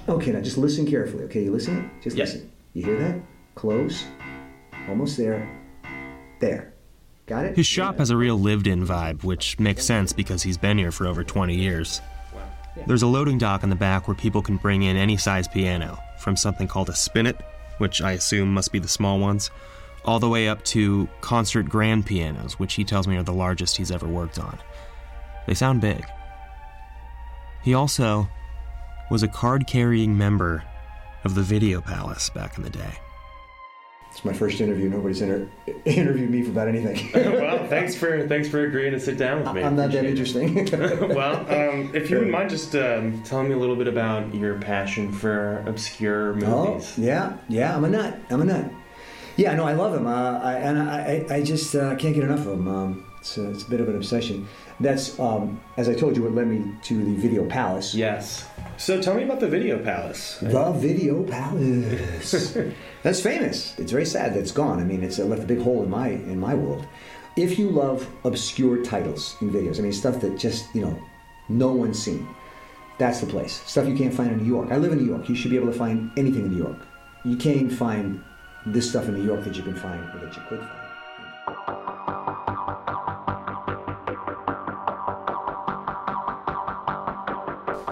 Okay, 0.10 0.32
now 0.32 0.41
just 0.41 0.58
listen 0.58 0.86
carefully. 0.88 1.25
Okay, 1.25 1.43
you 1.43 1.51
listen. 1.51 1.91
Just 2.01 2.17
Yes. 2.17 2.34
listen. 2.34 2.51
You 2.74 2.86
hear 2.86 3.00
that? 3.00 3.22
Close. 3.55 4.05
Almost 4.89 5.17
there. 5.17 5.48
There. 6.39 6.74
Got 7.25 7.46
it. 7.46 7.55
His 7.55 7.67
shop 7.67 8.00
has 8.00 8.10
a 8.10 8.17
real 8.17 8.38
lived 8.38 8.67
in 8.67 8.86
vibe, 8.86 9.24
which 9.24 9.60
makes 9.60 9.86
sense 9.86 10.12
because 10.12 10.43
he's 10.43 10.58
been 10.58 10.77
here 10.77 10.91
for 10.91 11.08
over 11.08 11.24
20 11.24 11.55
years. 11.55 12.01
There's 12.88 13.03
a 13.03 13.08
loading 13.08 13.38
dock 13.38 13.63
in 13.63 13.70
the 13.70 13.75
back 13.75 14.08
where 14.08 14.15
people 14.15 14.41
can 14.41 14.58
bring 14.58 14.82
in 14.84 14.98
any 14.98 15.15
size 15.15 15.48
piano, 15.48 16.00
from 16.17 16.36
something 16.36 16.67
called 16.67 16.89
a 16.89 16.96
spinet, 16.96 17.38
which 17.77 18.01
I 18.01 18.12
assume 18.13 18.53
must 18.53 18.72
be 18.72 18.80
the 18.80 18.88
small 18.88 19.20
ones, 19.20 19.51
all 20.06 20.20
the 20.20 20.30
way 20.30 20.48
up 20.48 20.63
to 20.65 21.08
concert 21.22 21.70
grand 21.70 22.06
pianos, 22.06 22.60
which 22.60 22.74
he 22.74 22.84
tells 22.84 23.08
me 23.08 23.15
are 23.18 23.24
the 23.24 23.34
largest 23.34 23.77
he's 23.77 23.92
ever 23.92 24.08
worked 24.08 24.39
on. 24.39 24.60
They 25.48 25.53
sound 25.53 25.82
big. 25.82 26.06
He 27.63 27.74
also 27.74 28.27
was 29.10 29.24
a 29.24 29.27
card 29.27 29.68
carrying 29.68 30.18
member 30.18 30.63
of 31.24 31.36
the 31.36 31.42
Video 31.42 31.82
Palace 31.82 32.30
back 32.30 32.58
in 32.58 32.63
the 32.63 32.70
day. 32.70 32.98
It's 34.13 34.24
my 34.24 34.32
first 34.32 34.62
interview. 34.62 34.89
Nobody's 34.89 35.24
inter- 35.24 35.50
interviewed 35.86 36.29
me 36.29 36.43
for 36.43 36.51
about 36.51 36.67
anything. 36.67 37.10
well, 37.15 37.65
thanks 37.67 37.96
for 37.96 38.27
thanks 38.27 38.48
for 38.48 38.63
agreeing 38.63 38.91
to 38.91 39.00
sit 39.00 39.17
down 39.17 39.43
with 39.43 39.51
me. 39.53 39.63
I'm 39.63 39.75
not 39.75 39.91
that 39.91 40.05
interesting. 40.05 40.70
well, 41.15 41.39
um, 41.50 41.89
if 41.96 42.12
you 42.12 42.17
wouldn't 42.17 42.32
mind 42.32 42.51
just 42.51 42.75
um, 42.75 43.24
telling 43.24 43.50
me 43.50 43.55
a 43.55 43.58
little 43.58 43.75
bit 43.75 43.88
about 43.88 44.32
your 44.36 44.60
passion 44.60 45.12
for 45.12 45.63
obscure 45.65 46.34
movies. 46.36 46.93
Oh, 46.96 47.01
yeah, 47.01 47.38
yeah. 47.50 47.75
I'm 47.75 47.84
a 47.86 47.89
nut. 47.89 48.20
I'm 48.29 48.41
a 48.41 48.46
nut. 48.46 48.72
Yeah, 49.36 49.55
no, 49.55 49.65
I 49.65 49.74
love 49.74 49.96
him, 49.96 50.05
uh, 50.05 50.39
I, 50.43 50.53
and 50.58 50.77
I, 50.77 51.25
I, 51.29 51.36
I 51.38 51.43
just 51.43 51.74
uh, 51.74 51.96
can't 51.96 52.13
get 52.13 52.24
enough 52.24 52.41
of 52.41 52.46
them. 52.46 52.67
Um, 52.67 53.05
it's, 53.20 53.36
a, 53.38 53.50
it's 53.50 53.63
a 53.63 53.70
bit 53.70 53.82
of 53.82 53.89
an 53.89 53.96
obsession. 53.96 54.48
That's, 54.79 55.20
um, 55.20 55.60
as 55.75 55.89
I 55.89 55.96
told 55.96 56.15
you, 56.15 56.22
what 56.22 56.36
led 56.36 56.48
me 56.48 56.75
to 56.84 57.03
the 57.03 57.15
Video 57.15 57.43
Palace. 57.48 57.96
Yes. 57.96 58.46
So 58.77 59.01
tell 59.01 59.15
me 59.15 59.24
about 59.24 59.39
the 59.39 59.48
Video 59.48 59.84
Palace. 59.84 60.38
The 60.39 60.72
Video 60.74 61.24
Palace. 61.24 62.55
That's 63.03 63.19
famous. 63.19 63.77
It's 63.77 63.91
very 63.91 64.05
sad 64.05 64.33
that 64.33 64.39
it's 64.39 64.53
gone. 64.53 64.79
I 64.79 64.86
mean, 64.86 65.03
it's 65.03 65.19
left 65.19 65.43
a 65.43 65.45
big 65.45 65.62
hole 65.62 65.83
in 65.83 65.89
my 65.89 66.07
in 66.07 66.39
my 66.39 66.55
world. 66.55 66.88
If 67.36 67.60
you 67.60 67.69
love 67.69 68.07
obscure 68.24 68.81
titles 68.83 69.36
in 69.41 69.51
videos, 69.51 69.77
I 69.77 69.81
mean, 69.81 69.91
stuff 69.91 70.22
that 70.22 70.38
just 70.38 70.74
you 70.74 70.81
know 70.81 70.98
no 71.50 71.74
one's 71.74 72.01
seen, 72.01 72.25
that's 72.98 73.19
the 73.19 73.27
place. 73.27 73.62
Stuff 73.65 73.88
you 73.88 73.95
can't 73.95 74.13
find 74.13 74.31
in 74.31 74.38
New 74.38 74.45
York. 74.45 74.72
I 74.72 74.77
live 74.77 74.93
in 74.93 75.00
New 75.00 75.05
York. 75.05 75.27
You 75.27 75.36
should 75.36 75.51
be 75.51 75.57
able 75.57 75.72
to 75.72 75.77
find 75.77 76.12
anything 76.17 76.45
in 76.45 76.51
New 76.51 76.63
York. 76.63 76.77
You 77.25 77.36
can't 77.36 77.72
find 77.72 78.24
this 78.65 78.89
stuff 78.89 79.10
in 79.10 79.15
New 79.15 79.25
York 79.25 79.43
that 79.43 79.57
you 79.57 79.63
can 79.63 79.75
find 79.75 80.01
or 80.15 80.19
that 80.19 80.36
you 80.36 80.41
could 80.48 80.60
find. 80.60 80.79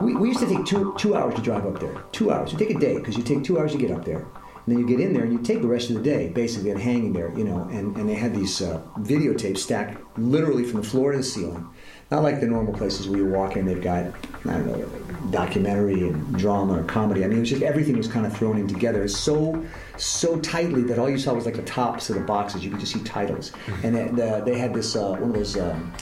We, 0.01 0.15
we 0.15 0.29
used 0.29 0.39
to 0.39 0.47
take 0.47 0.65
two 0.65 0.95
two 0.97 1.15
hours 1.15 1.35
to 1.35 1.41
drive 1.41 1.65
up 1.65 1.79
there. 1.79 1.95
Two 2.13 2.31
hours. 2.31 2.53
You 2.53 2.57
take 2.57 2.71
a 2.71 2.79
day 2.79 2.97
because 2.97 3.17
you 3.17 3.23
take 3.23 3.43
two 3.43 3.59
hours 3.59 3.73
to 3.73 3.77
get 3.77 3.91
up 3.91 4.05
there, 4.05 4.25
and 4.65 4.75
then 4.75 4.79
you 4.79 4.87
get 4.87 4.99
in 4.99 5.13
there 5.13 5.23
and 5.23 5.33
you 5.33 5.39
take 5.39 5.61
the 5.61 5.67
rest 5.67 5.89
of 5.89 5.95
the 5.95 6.01
day 6.03 6.29
basically 6.29 6.69
hanging 6.79 7.13
there, 7.13 7.35
you 7.37 7.43
know. 7.43 7.63
And, 7.71 7.95
and 7.97 8.07
they 8.07 8.13
had 8.13 8.35
these 8.35 8.61
uh, 8.61 8.81
videotapes 8.99 9.59
stacked 9.59 9.99
literally 10.17 10.63
from 10.63 10.81
the 10.81 10.87
floor 10.87 11.11
to 11.11 11.17
the 11.17 11.23
ceiling, 11.23 11.67
not 12.11 12.21
like 12.21 12.39
the 12.39 12.47
normal 12.47 12.73
places 12.73 13.07
where 13.07 13.19
you 13.19 13.25
walk 13.25 13.57
in. 13.57 13.65
They've 13.65 13.81
got 13.81 14.05
I 14.45 14.53
don't 14.53 14.67
know 14.67 15.31
documentary 15.31 16.07
and 16.07 16.37
drama 16.37 16.79
or 16.79 16.83
comedy. 16.83 17.23
I 17.23 17.27
mean, 17.27 17.37
it 17.37 17.41
was 17.41 17.49
just 17.49 17.63
everything 17.63 17.97
was 17.97 18.07
kind 18.07 18.25
of 18.25 18.37
thrown 18.37 18.57
in 18.57 18.67
together. 18.67 19.03
It's 19.03 19.17
so 19.17 19.65
so 19.97 20.39
tightly 20.39 20.83
that 20.83 20.99
all 20.99 21.09
you 21.09 21.17
saw 21.17 21.33
was 21.33 21.45
like 21.45 21.55
the 21.55 21.63
tops 21.63 22.09
of 22.09 22.15
the 22.15 22.21
boxes. 22.21 22.63
You 22.63 22.69
could 22.69 22.79
just 22.79 22.93
see 22.93 23.03
titles, 23.03 23.51
and 23.83 23.95
then, 23.95 24.19
uh, 24.19 24.41
they 24.41 24.57
had 24.57 24.73
this 24.73 24.95
uh, 24.95 25.11
one 25.11 25.29
of 25.29 25.33
those. 25.33 25.57
Um, 25.57 25.93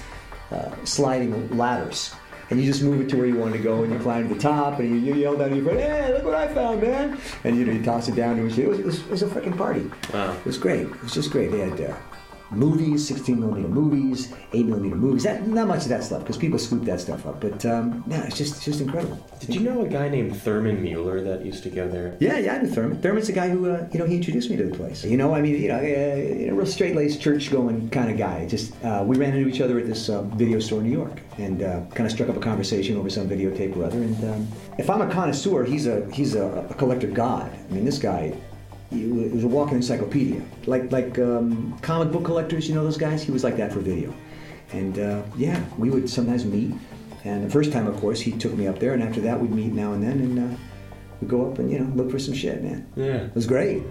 uh, 0.51 0.71
sliding 0.83 1.55
ladders. 1.55 2.15
And 2.49 2.59
you 2.59 2.65
just 2.65 2.81
move 2.81 3.01
it 3.01 3.09
to 3.09 3.17
where 3.17 3.27
you 3.27 3.35
want 3.35 3.53
to 3.53 3.59
go, 3.59 3.83
and 3.83 3.93
you 3.93 3.99
climb 3.99 4.27
to 4.27 4.33
the 4.33 4.39
top, 4.39 4.79
and 4.79 4.89
you, 4.89 5.13
you 5.13 5.21
yell 5.21 5.37
down 5.37 5.49
to 5.49 5.55
your 5.55 5.65
friend, 5.65 5.79
"Hey, 5.79 6.13
look 6.13 6.23
what 6.23 6.35
I 6.35 6.47
found, 6.47 6.81
man!" 6.81 7.19
And 7.43 7.57
you 7.57 7.65
know 7.65 7.73
you 7.73 7.83
toss 7.83 8.07
it 8.07 8.15
down 8.15 8.37
to 8.37 8.41
it. 8.41 8.45
Was, 8.45 8.57
it, 8.57 8.67
was, 8.67 8.99
it 9.01 9.09
was 9.09 9.23
a 9.23 9.27
freaking 9.27 9.57
party. 9.57 9.89
Wow. 10.13 10.33
It 10.33 10.45
was 10.45 10.57
great. 10.57 10.81
It 10.81 11.01
was 11.03 11.13
just 11.13 11.31
great. 11.31 11.51
They 11.51 11.59
had 11.59 11.79
uh, 11.79 11.95
movies, 12.51 13.07
16 13.07 13.39
millimeter 13.39 13.67
movies, 13.67 14.33
8 14.53 14.65
millimeter 14.65 14.95
movies. 14.95 15.23
That, 15.23 15.47
not 15.47 15.67
much 15.67 15.83
of 15.83 15.89
that 15.89 16.03
stuff 16.03 16.21
because 16.21 16.37
people 16.37 16.59
scoop 16.59 16.83
that 16.85 16.99
stuff 16.99 17.25
up. 17.25 17.41
But 17.41 17.65
um, 17.65 18.03
yeah, 18.07 18.25
it's 18.25 18.37
just 18.37 18.55
it's 18.55 18.65
just 18.65 18.81
incredible. 18.81 19.17
Did 19.39 19.55
you 19.55 19.61
know 19.61 19.81
a 19.81 19.87
guy 19.87 20.09
named 20.09 20.35
Thurman 20.41 20.81
Mueller 20.81 21.21
that 21.21 21.45
used 21.45 21.63
to 21.63 21.69
go 21.69 21.87
there? 21.87 22.17
Yeah, 22.19 22.37
yeah, 22.37 22.55
I 22.55 22.61
knew 22.61 22.69
Thurman. 22.69 23.01
Thurman's 23.01 23.27
the 23.27 23.33
guy 23.33 23.49
who, 23.49 23.69
uh, 23.69 23.87
you 23.91 23.99
know, 23.99 24.05
he 24.05 24.15
introduced 24.15 24.49
me 24.49 24.57
to 24.57 24.63
the 24.63 24.75
place. 24.75 25.03
You 25.03 25.17
know, 25.17 25.33
I 25.33 25.41
mean, 25.41 25.61
you 25.61 25.67
know, 25.67 25.77
uh, 25.77 25.81
you 25.81 26.47
know 26.47 26.55
real 26.55 26.65
straight-laced, 26.65 27.21
church-going 27.21 27.89
kind 27.89 28.11
of 28.11 28.17
guy. 28.17 28.47
Just 28.47 28.73
uh, 28.83 29.03
we 29.05 29.17
ran 29.17 29.35
into 29.35 29.47
each 29.47 29.61
other 29.61 29.79
at 29.79 29.87
this 29.87 30.09
uh, 30.09 30.23
video 30.23 30.59
store 30.59 30.79
in 30.79 30.87
New 30.87 30.97
York, 30.97 31.21
and 31.37 31.61
uh, 31.61 31.81
kind 31.91 32.05
of 32.05 32.11
struck 32.11 32.29
up 32.29 32.37
a 32.37 32.39
conversation 32.39 32.97
over 32.97 33.09
some 33.09 33.29
videotape 33.29 33.75
or 33.77 33.85
other. 33.85 33.97
And 33.97 34.23
um, 34.25 34.47
if 34.77 34.89
I'm 34.89 35.01
a 35.01 35.09
connoisseur, 35.09 35.63
he's 35.63 35.87
a 35.87 36.09
he's 36.11 36.35
a, 36.35 36.67
a 36.69 36.73
collector 36.73 37.07
god. 37.07 37.51
I 37.69 37.73
mean, 37.73 37.85
this 37.85 37.99
guy. 37.99 38.35
He 38.89 39.05
was 39.05 39.43
a 39.43 39.47
walking 39.47 39.75
encyclopedia, 39.75 40.41
like 40.65 40.91
like 40.91 41.19
um, 41.19 41.77
comic 41.81 42.11
book 42.11 42.25
collectors. 42.25 42.67
You 42.67 42.75
know 42.75 42.83
those 42.83 42.97
guys. 42.97 43.21
He 43.21 43.31
was 43.31 43.43
like 43.43 43.55
that 43.57 43.71
for 43.71 43.79
video, 43.79 44.13
and 44.71 44.97
uh, 44.97 45.21
yeah, 45.37 45.63
we 45.77 45.91
would 45.91 46.09
sometimes 46.09 46.43
meet. 46.43 46.73
And 47.23 47.43
the 47.45 47.49
first 47.49 47.71
time, 47.71 47.85
of 47.85 47.97
course, 47.97 48.19
he 48.19 48.31
took 48.31 48.53
me 48.53 48.65
up 48.65 48.79
there, 48.79 48.93
and 48.93 49.03
after 49.03 49.21
that, 49.21 49.39
we'd 49.39 49.51
meet 49.51 49.73
now 49.73 49.93
and 49.93 50.01
then, 50.01 50.19
and 50.19 50.53
uh, 50.53 50.57
we 51.21 51.27
go 51.27 51.49
up 51.49 51.59
and 51.59 51.71
you 51.71 51.79
know 51.79 51.91
look 51.95 52.09
for 52.09 52.17
some 52.17 52.33
shit, 52.33 52.63
man. 52.63 52.87
Yeah. 52.95 53.25
It 53.25 53.35
was 53.35 53.45
great. 53.45 53.83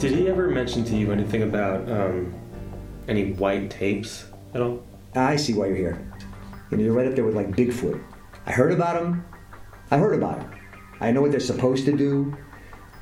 Did 0.00 0.12
he 0.12 0.28
ever 0.28 0.48
mention 0.48 0.82
to 0.86 0.96
you 0.96 1.12
anything 1.12 1.42
about 1.42 1.86
um, 1.90 2.34
any 3.06 3.34
white 3.34 3.70
tapes 3.70 4.24
at 4.54 4.62
all? 4.62 4.82
I 5.14 5.36
see 5.36 5.52
why 5.52 5.66
you're 5.66 5.76
here. 5.76 6.09
You 6.70 6.76
know, 6.76 6.84
you're 6.84 6.92
right 6.92 7.06
up 7.06 7.14
there 7.14 7.24
with 7.24 7.34
like 7.34 7.50
Bigfoot. 7.50 8.02
I 8.46 8.52
heard 8.52 8.72
about 8.72 9.00
them. 9.00 9.24
I 9.90 9.98
heard 9.98 10.14
about 10.14 10.40
them. 10.40 10.60
I 11.00 11.10
know 11.10 11.20
what 11.22 11.30
they're 11.30 11.40
supposed 11.40 11.84
to 11.86 11.96
do. 11.96 12.36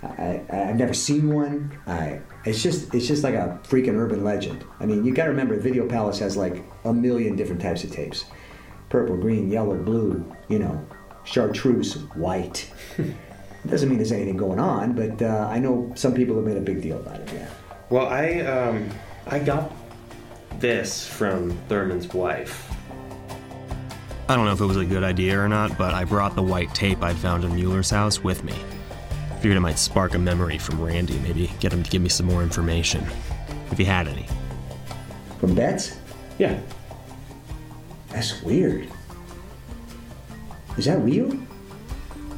I, 0.03 0.43
I've 0.51 0.77
never 0.77 0.95
seen 0.95 1.35
one. 1.35 1.77
I, 1.87 2.21
it's 2.45 2.63
just 2.63 2.95
it's 2.95 3.07
just 3.07 3.25
like 3.25 3.35
a 3.35 3.61
freaking 3.65 3.97
urban 3.97 4.23
legend. 4.23 4.65
I 4.79 4.87
mean, 4.87 5.05
you 5.05 5.13
got 5.13 5.25
to 5.25 5.31
remember, 5.31 5.59
Video 5.59 5.89
Palace 5.89 6.19
has 6.21 6.37
like 6.37 6.65
a 6.85 6.93
million 6.93 7.37
different 7.37 7.61
types 7.61 7.83
of 7.85 7.91
tapes: 7.91 8.25
purple, 8.89 9.17
green, 9.17 9.51
yellow, 9.51 9.77
blue. 9.77 10.25
You 10.49 10.61
know, 10.61 10.87
chartreuse, 11.25 11.95
white. 12.15 12.71
it 12.99 13.17
doesn't 13.69 13.89
mean 13.89 13.99
there's 13.99 14.13
anything 14.13 14.37
going 14.37 14.61
on, 14.61 14.93
but 14.93 15.21
uh, 15.21 15.49
I 15.51 15.59
know 15.59 15.93
some 15.97 16.15
people 16.15 16.37
have 16.37 16.45
made 16.45 16.57
a 16.57 16.63
big 16.63 16.81
deal 16.81 16.99
about 16.99 17.21
it. 17.21 17.33
Yeah. 17.33 17.51
Well, 17.91 18.07
I 18.07 18.41
um, 18.41 18.89
I 19.27 19.41
got 19.41 19.73
this 20.61 21.07
from 21.07 21.51
Thurman's 21.69 22.07
wife. 22.09 22.71
I 24.29 24.37
don't 24.37 24.45
know 24.45 24.53
if 24.53 24.61
it 24.61 24.67
was 24.67 24.77
a 24.77 24.85
good 24.85 25.05
idea 25.05 25.41
or 25.41 25.49
not, 25.49 25.79
but 25.79 25.95
I 25.95 26.05
brought 26.05 26.35
the 26.35 26.43
white 26.43 26.75
tape 26.75 27.03
I'd 27.03 27.17
found 27.17 27.45
in 27.45 27.55
Mueller's 27.55 27.89
house 27.89 28.23
with 28.23 28.45
me. 28.45 28.55
Figured 29.37 29.57
it 29.57 29.61
might 29.61 29.79
spark 29.79 30.15
a 30.15 30.19
memory 30.19 30.59
from 30.59 30.83
Randy, 30.83 31.19
maybe 31.21 31.51
get 31.61 31.73
him 31.73 31.83
to 31.83 31.91
give 31.91 32.03
me 32.03 32.11
some 32.11 32.27
more 32.27 32.43
information, 32.43 33.07
if 33.71 33.79
he 33.79 33.85
had 33.85 34.07
any. 34.07 34.27
From 35.41 35.55
Betts? 35.55 35.97
Yeah. 36.39 36.61
That's 38.11 38.43
weird. 38.43 38.89
Is 40.77 40.85
that 40.85 40.99
real? 40.99 41.33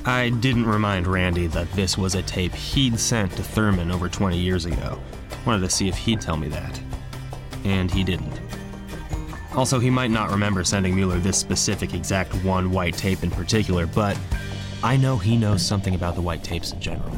I 0.05 0.31
didn't 0.31 0.67
remind 0.67 1.09
Randy 1.09 1.49
that 1.49 1.73
this 1.73 1.99
was 1.99 2.15
a 2.15 2.23
tape 2.23 2.55
he'd 2.55 3.01
sent 3.01 3.33
to 3.33 3.43
Thurman 3.43 3.91
over 3.91 4.09
20 4.09 4.39
years 4.39 4.65
ago. 4.65 5.01
Wanted 5.45 5.61
to 5.63 5.71
see 5.71 5.89
if 5.89 5.97
he'd 5.97 6.21
tell 6.21 6.37
me 6.37 6.49
that. 6.49 6.81
And 7.65 7.91
he 7.91 8.05
didn't. 8.05 8.50
Also, 9.55 9.79
he 9.81 9.91
might 9.91 10.11
not 10.11 10.31
remember 10.31 10.63
sending 10.63 10.95
Mueller 10.95 11.19
this 11.19 11.37
specific 11.37 11.93
exact 11.93 12.33
one 12.45 12.71
white 12.71 12.97
tape 12.97 13.23
in 13.23 13.31
particular, 13.31 13.87
but 13.87 14.19
I 14.83 14.97
know 14.97 15.17
he 15.17 15.37
knows 15.37 15.65
something 15.65 15.95
about 15.95 16.15
the 16.15 16.23
white 16.23 16.45
tapes 16.45 16.73
in 16.73 16.81
general. 16.81 17.11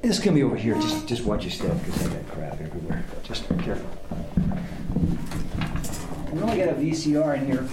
This 0.00 0.18
can 0.18 0.34
be 0.34 0.42
over 0.42 0.56
here. 0.56 0.74
Just 0.76 1.06
just 1.06 1.24
watch 1.24 1.42
your 1.42 1.50
step 1.50 1.76
because 1.84 2.06
I 2.06 2.14
got 2.14 2.28
crap 2.28 2.60
everywhere. 2.60 3.04
Just 3.22 3.48
be 3.48 3.62
careful. 3.62 3.88
I 5.60 6.32
know 6.32 6.34
we 6.34 6.42
only 6.42 6.56
got 6.56 6.68
a 6.68 6.74
VCR 6.74 7.36
in 7.36 7.46
here. 7.46 7.68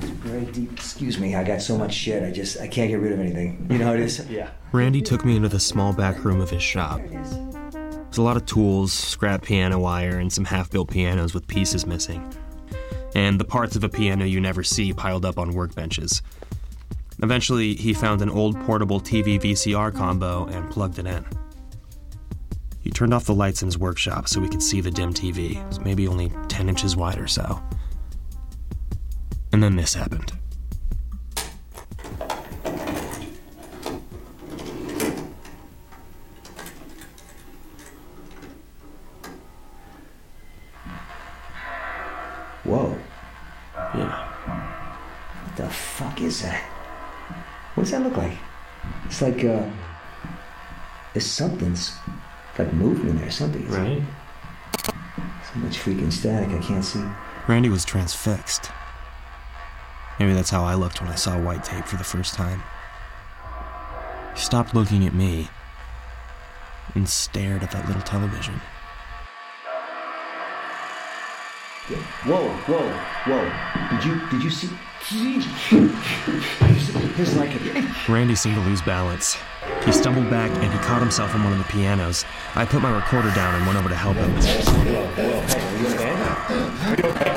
It's 0.00 0.10
very 0.10 0.46
deep. 0.46 0.72
Excuse 0.72 1.18
me, 1.18 1.36
I 1.36 1.44
got 1.44 1.62
so 1.62 1.78
much 1.78 1.92
shit. 1.92 2.22
I 2.22 2.32
just 2.32 2.60
I 2.60 2.66
can't 2.66 2.90
get 2.90 2.96
rid 2.96 3.12
of 3.12 3.20
anything. 3.20 3.66
You 3.70 3.78
know 3.78 3.86
how 3.86 3.94
it 3.94 4.00
is? 4.00 4.26
Yeah. 4.28 4.50
Randy 4.72 5.02
took 5.02 5.24
me 5.24 5.36
into 5.36 5.48
the 5.48 5.60
small 5.60 5.92
back 5.92 6.24
room 6.24 6.40
of 6.40 6.50
his 6.50 6.62
shop. 6.62 7.00
A 8.18 8.20
lot 8.20 8.36
of 8.36 8.44
tools, 8.44 8.92
scrap 8.92 9.42
piano 9.42 9.78
wire, 9.78 10.18
and 10.18 10.30
some 10.30 10.44
half 10.44 10.70
built 10.70 10.90
pianos 10.90 11.32
with 11.32 11.46
pieces 11.46 11.86
missing. 11.86 12.30
And 13.14 13.40
the 13.40 13.46
parts 13.46 13.76
of 13.76 13.84
a 13.84 13.88
piano 13.88 14.26
you 14.26 14.40
never 14.40 14.62
see 14.62 14.92
piled 14.92 15.24
up 15.24 15.38
on 15.38 15.54
workbenches. 15.54 16.20
Eventually, 17.22 17.74
he 17.74 17.94
found 17.94 18.20
an 18.20 18.28
old 18.28 18.60
portable 18.60 19.00
TV 19.00 19.40
VCR 19.40 19.94
combo 19.94 20.44
and 20.46 20.70
plugged 20.70 20.98
it 20.98 21.06
in. 21.06 21.24
He 22.80 22.90
turned 22.90 23.14
off 23.14 23.24
the 23.24 23.34
lights 23.34 23.62
in 23.62 23.66
his 23.68 23.78
workshop 23.78 24.28
so 24.28 24.38
we 24.38 24.50
could 24.50 24.62
see 24.62 24.82
the 24.82 24.90
dim 24.90 25.14
TV. 25.14 25.56
It 25.56 25.66
was 25.66 25.80
maybe 25.80 26.06
only 26.06 26.30
10 26.48 26.68
inches 26.68 26.96
wide 26.96 27.18
or 27.18 27.26
so. 27.26 27.62
And 29.50 29.62
then 29.62 29.76
this 29.76 29.94
happened. 29.94 30.32
What 47.80 47.84
does 47.84 47.92
that 47.92 48.02
look 48.02 48.18
like? 48.18 48.36
It's 49.06 49.22
like 49.22 49.42
uh 49.42 49.66
there's 51.14 51.24
something's 51.24 51.96
like 52.58 52.70
movement 52.74 53.18
there, 53.18 53.30
something. 53.30 53.62
It's 53.62 53.72
Right? 53.72 54.02
So 54.84 55.58
much 55.60 55.78
freaking 55.78 56.12
static 56.12 56.50
I 56.50 56.60
can't 56.60 56.84
see. 56.84 57.02
Randy 57.48 57.70
was 57.70 57.86
transfixed. 57.86 58.70
Maybe 60.18 60.34
that's 60.34 60.50
how 60.50 60.62
I 60.62 60.74
looked 60.74 61.00
when 61.00 61.10
I 61.10 61.14
saw 61.14 61.40
white 61.40 61.64
tape 61.64 61.86
for 61.86 61.96
the 61.96 62.04
first 62.04 62.34
time. 62.34 62.62
He 64.34 64.40
stopped 64.40 64.74
looking 64.74 65.06
at 65.06 65.14
me 65.14 65.48
and 66.94 67.08
stared 67.08 67.62
at 67.62 67.70
that 67.70 67.86
little 67.86 68.02
television. 68.02 68.60
Whoa, 71.90 72.48
whoa, 72.68 72.88
whoa. 73.26 73.50
Did 73.90 74.04
you 74.04 74.20
did 74.30 74.42
you 74.44 74.50
see 74.50 74.68
There's 77.16 77.36
like 77.36 77.54
a 77.54 78.12
Randy 78.12 78.36
seemed 78.36 78.54
to 78.54 78.60
lose 78.60 78.80
balance. 78.82 79.36
He 79.84 79.90
stumbled 79.90 80.30
back 80.30 80.50
and 80.62 80.72
he 80.72 80.78
caught 80.80 81.00
himself 81.00 81.34
on 81.34 81.42
one 81.42 81.52
of 81.52 81.58
the 81.58 81.64
pianos. 81.64 82.24
I 82.54 82.64
put 82.64 82.80
my 82.80 82.94
recorder 82.94 83.32
down 83.34 83.56
and 83.56 83.66
went 83.66 83.76
over 83.78 83.88
to 83.88 83.96
help 83.96 84.16
him. 84.18 84.30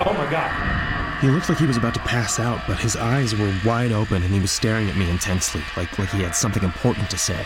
Oh 0.05 0.13
my 0.13 0.29
god. 0.29 1.21
He 1.21 1.29
looked 1.29 1.49
like 1.49 1.57
he 1.57 1.65
was 1.65 1.77
about 1.77 1.95
to 1.95 2.01
pass 2.01 2.39
out, 2.39 2.61
but 2.67 2.77
his 2.77 2.95
eyes 2.95 3.35
were 3.35 3.51
wide 3.65 3.91
open 3.91 4.21
and 4.23 4.33
he 4.33 4.39
was 4.39 4.51
staring 4.51 4.89
at 4.89 4.97
me 4.97 5.09
intensely, 5.09 5.63
like, 5.77 5.97
like 5.97 6.09
he 6.09 6.21
had 6.21 6.35
something 6.35 6.63
important 6.63 7.09
to 7.09 7.17
say. 7.17 7.43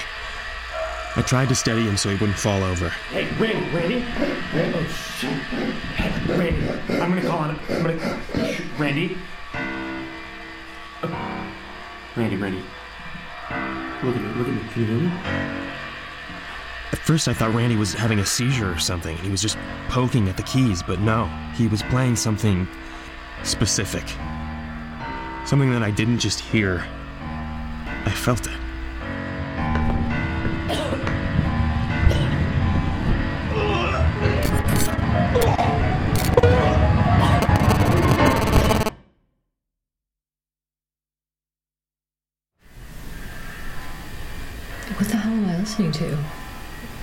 I 1.17 1.23
tried 1.23 1.49
to 1.49 1.55
steady 1.55 1.81
him 1.81 1.97
so 1.97 2.09
he 2.09 2.15
wouldn't 2.15 2.37
fall 2.37 2.63
over. 2.63 2.89
Hey, 3.09 3.25
Randy, 3.39 3.75
Randy? 3.75 4.05
Randy, 4.55 4.77
oh, 4.77 4.83
shit. 5.17 5.31
Hey, 5.31 6.37
Randy, 6.37 6.69
I'm 7.01 7.09
gonna 7.09 7.23
call 7.23 7.39
on 7.39 7.59
I'm 7.69 7.81
gonna. 7.81 8.21
Randy? 8.77 9.17
Uh, 11.01 11.51
Randy, 12.15 12.35
Randy. 12.35 12.63
Look 14.03 14.15
at 14.15 14.21
me, 14.21 14.27
look 14.35 14.47
at 14.47 14.53
me. 14.53 14.61
Can 14.69 14.81
you 14.81 14.85
hear 14.85 14.99
me? 14.99 15.07
At 16.91 16.99
first, 16.99 17.27
I 17.27 17.33
thought 17.33 17.51
Randy 17.55 17.77
was 17.77 17.95
having 17.95 18.19
a 18.19 18.25
seizure 18.25 18.71
or 18.71 18.77
something, 18.77 19.15
and 19.15 19.25
he 19.25 19.31
was 19.31 19.41
just 19.41 19.57
poking 19.89 20.29
at 20.29 20.37
the 20.37 20.43
keys, 20.43 20.83
but 20.83 20.99
no, 20.99 21.25
he 21.55 21.67
was 21.67 21.81
playing 21.81 22.15
something 22.15 22.67
specific. 23.41 24.07
Something 25.47 25.71
that 25.71 25.81
I 25.81 25.89
didn't 25.89 26.19
just 26.19 26.41
hear, 26.41 26.85
I 28.05 28.11
felt 28.11 28.45
it. 28.45 28.66
What 44.97 45.09
the 45.09 45.17
hell 45.17 45.33
am 45.33 45.49
I 45.49 45.57
listening 45.57 45.91
to? 45.93 46.17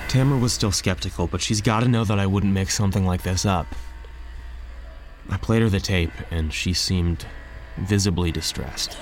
Tamra 0.09 0.41
was 0.41 0.53
still 0.53 0.73
skeptical, 0.73 1.27
but 1.27 1.41
she's 1.41 1.61
got 1.61 1.81
to 1.81 1.89
know 1.89 2.05
that 2.05 2.19
I 2.19 2.27
wouldn't 2.27 2.53
make 2.53 2.71
something 2.71 3.05
like 3.05 3.23
this 3.23 3.45
up. 3.45 3.67
I 5.29 5.37
played 5.37 5.63
her 5.63 5.69
the 5.69 5.81
tape, 5.81 6.13
and 6.31 6.53
she 6.53 6.73
seemed 6.73 7.27
visibly 7.77 8.33
distressed. 8.33 8.97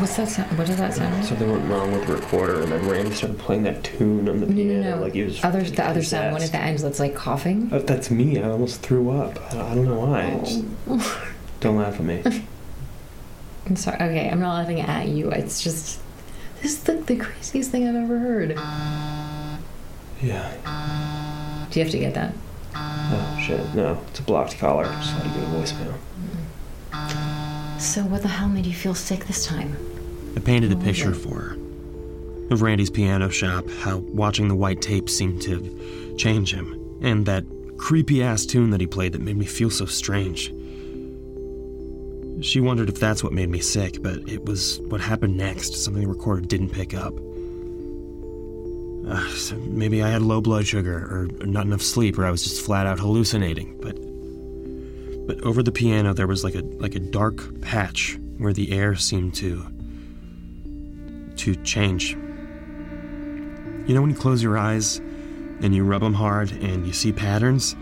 What's 0.00 0.16
that 0.16 0.28
sound? 0.28 0.58
What 0.58 0.66
does 0.66 0.76
that 0.78 0.94
sound 0.94 1.14
like? 1.14 1.24
Something 1.24 1.50
went 1.50 1.70
wrong 1.70 1.92
with 1.92 2.06
the 2.06 2.14
recorder, 2.16 2.60
and 2.62 2.72
then 2.72 2.86
Randy 2.88 3.12
started 3.12 3.38
playing 3.38 3.62
that 3.64 3.82
tune 3.84 4.28
on 4.28 4.40
the 4.40 4.46
No, 4.46 4.54
piano. 4.54 4.82
no, 4.82 4.96
no. 4.96 5.02
Like 5.02 5.14
he 5.14 5.22
was. 5.22 5.42
other, 5.44 5.62
the 5.62 5.84
other 5.84 6.02
sound, 6.02 6.32
one 6.32 6.42
at 6.42 6.52
the 6.52 6.58
end 6.58 6.78
that's 6.80 7.00
like 7.00 7.14
coughing. 7.14 7.68
Oh, 7.72 7.78
that's 7.78 8.10
me. 8.10 8.38
I 8.40 8.48
almost 8.50 8.82
threw 8.82 9.10
up. 9.10 9.38
I 9.54 9.70
I 9.72 9.74
don't 9.74 9.84
know 9.86 10.00
why. 10.00 10.38
Just 10.44 10.64
oh. 10.88 11.28
don't 11.60 11.76
laugh 11.76 11.94
at 11.94 12.04
me. 12.04 12.22
I'm 13.66 13.76
sorry. 13.76 13.96
Okay, 13.96 14.28
I'm 14.28 14.40
not 14.40 14.54
laughing 14.54 14.80
at 14.80 15.08
you. 15.08 15.30
It's 15.30 15.62
just 15.62 16.00
this 16.62 16.72
is 16.72 16.82
the, 16.84 16.94
the 16.94 17.16
craziest 17.16 17.70
thing 17.70 17.88
I've 17.88 17.96
ever 17.96 18.18
heard. 18.18 18.50
Yeah. 20.22 21.66
Do 21.70 21.78
you 21.80 21.84
have 21.84 21.92
to 21.92 21.98
get 21.98 22.14
that? 22.14 22.32
Oh 22.74 23.38
shit. 23.44 23.74
No, 23.74 24.00
it's 24.08 24.20
a 24.20 24.22
blocked 24.22 24.58
caller. 24.58 24.84
Just 24.84 25.16
let 25.16 25.26
it 25.26 25.34
go 25.34 25.40
to 25.40 25.46
voicemail. 25.46 25.94
So 27.80 28.02
what 28.02 28.22
the 28.22 28.28
hell 28.28 28.48
made 28.48 28.66
you 28.66 28.72
feel 28.72 28.94
sick 28.94 29.26
this 29.26 29.44
time? 29.44 29.76
I 30.36 30.40
painted 30.40 30.70
a 30.70 30.76
picture 30.76 31.14
for 31.14 31.40
her 31.40 31.56
of 32.50 32.62
Randy's 32.62 32.90
piano 32.90 33.28
shop, 33.28 33.68
how 33.80 33.98
watching 33.98 34.48
the 34.48 34.54
white 34.54 34.80
tape 34.80 35.10
seemed 35.10 35.42
to 35.42 36.14
change 36.16 36.52
him, 36.52 36.98
and 37.02 37.26
that 37.26 37.44
creepy 37.76 38.22
ass 38.22 38.46
tune 38.46 38.70
that 38.70 38.80
he 38.80 38.86
played 38.86 39.12
that 39.12 39.20
made 39.20 39.36
me 39.36 39.46
feel 39.46 39.70
so 39.70 39.86
strange. 39.86 40.52
She 42.44 42.60
wondered 42.60 42.88
if 42.88 43.00
that's 43.00 43.24
what 43.24 43.32
made 43.32 43.48
me 43.48 43.60
sick, 43.60 44.02
but 44.02 44.18
it 44.28 44.44
was 44.44 44.78
what 44.82 45.00
happened 45.00 45.36
next, 45.36 45.74
something 45.74 46.02
the 46.02 46.08
recorder 46.08 46.42
didn't 46.42 46.70
pick 46.70 46.94
up. 46.94 47.14
Uh, 49.08 49.28
so 49.30 49.56
maybe 49.56 50.02
I 50.02 50.08
had 50.08 50.22
low 50.22 50.40
blood 50.40 50.66
sugar, 50.66 50.98
or 50.98 51.28
not 51.46 51.66
enough 51.66 51.82
sleep, 51.82 52.18
or 52.18 52.26
I 52.26 52.30
was 52.30 52.42
just 52.42 52.64
flat 52.64 52.86
out 52.86 52.98
hallucinating. 52.98 53.78
But, 53.80 53.96
but 55.26 55.40
over 55.44 55.62
the 55.62 55.72
piano 55.72 56.12
there 56.12 56.26
was 56.26 56.44
like 56.44 56.54
a 56.54 56.62
like 56.78 56.94
a 56.94 57.00
dark 57.00 57.60
patch 57.60 58.18
where 58.38 58.52
the 58.52 58.72
air 58.72 58.94
seemed 58.96 59.34
to 59.36 59.66
to 61.36 61.54
change. 61.56 62.12
You 62.12 63.94
know 63.94 64.00
when 64.00 64.10
you 64.10 64.16
close 64.16 64.42
your 64.42 64.58
eyes 64.58 64.98
and 65.60 65.74
you 65.74 65.84
rub 65.84 66.02
them 66.02 66.14
hard 66.14 66.50
and 66.50 66.86
you 66.86 66.92
see 66.92 67.12
patterns? 67.12 67.76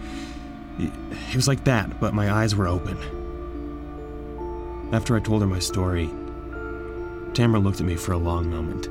It 0.79 1.37
was 1.37 1.49
like 1.49 1.65
that, 1.65 2.01
but 2.01 2.15
my 2.15 2.33
eyes 2.33 2.55
were 2.55 2.69
open. 2.69 2.99
After 4.93 5.17
I 5.17 5.21
told 5.21 5.43
her 5.43 5.49
my 5.49 5.59
story, 5.59 6.09
Tamra 7.33 7.63
looked 7.63 7.81
at 7.81 7.87
me 7.87 7.97
for 7.97 8.13
a 8.13 8.19
long 8.19 8.51
moment. 8.51 8.89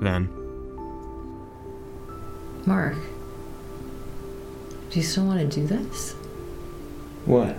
Then, 0.00 0.28
Mark, 2.64 2.96
do 4.90 5.00
you 5.00 5.02
still 5.04 5.26
want 5.26 5.40
to 5.40 5.46
do 5.46 5.66
this? 5.66 6.14
What? 7.24 7.58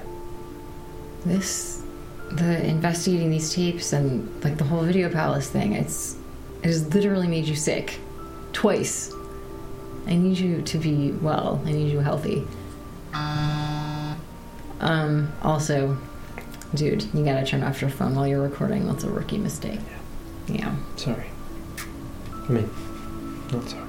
This, 1.25 1.83
the 2.31 2.65
investigating 2.65 3.29
these 3.31 3.53
tapes 3.53 3.93
and 3.93 4.43
like 4.43 4.57
the 4.57 4.63
whole 4.63 4.83
video 4.83 5.09
palace 5.09 5.49
thing. 5.49 5.73
It's 5.73 6.15
it 6.61 6.67
has 6.67 6.93
literally 6.93 7.27
made 7.27 7.45
you 7.45 7.55
sick, 7.55 7.99
twice, 8.51 9.13
I 10.07 10.15
need 10.15 10.37
you 10.37 10.61
to 10.63 10.77
be 10.77 11.11
well. 11.11 11.61
I 11.65 11.71
need 11.71 11.91
you 11.91 11.99
healthy. 11.99 12.45
Um, 14.81 15.31
also, 15.43 15.97
dude, 16.73 17.03
you 17.13 17.23
gotta 17.23 17.45
turn 17.45 17.63
off 17.63 17.81
your 17.81 17.89
phone 17.89 18.15
while 18.15 18.27
you're 18.27 18.41
recording. 18.41 18.87
That's 18.87 19.03
a 19.03 19.09
rookie 19.09 19.37
mistake. 19.37 19.81
Yeah. 20.47 20.75
Sorry. 20.95 21.27
I 22.33 22.51
mean, 22.51 22.69
not 23.51 23.69
sorry. 23.69 23.88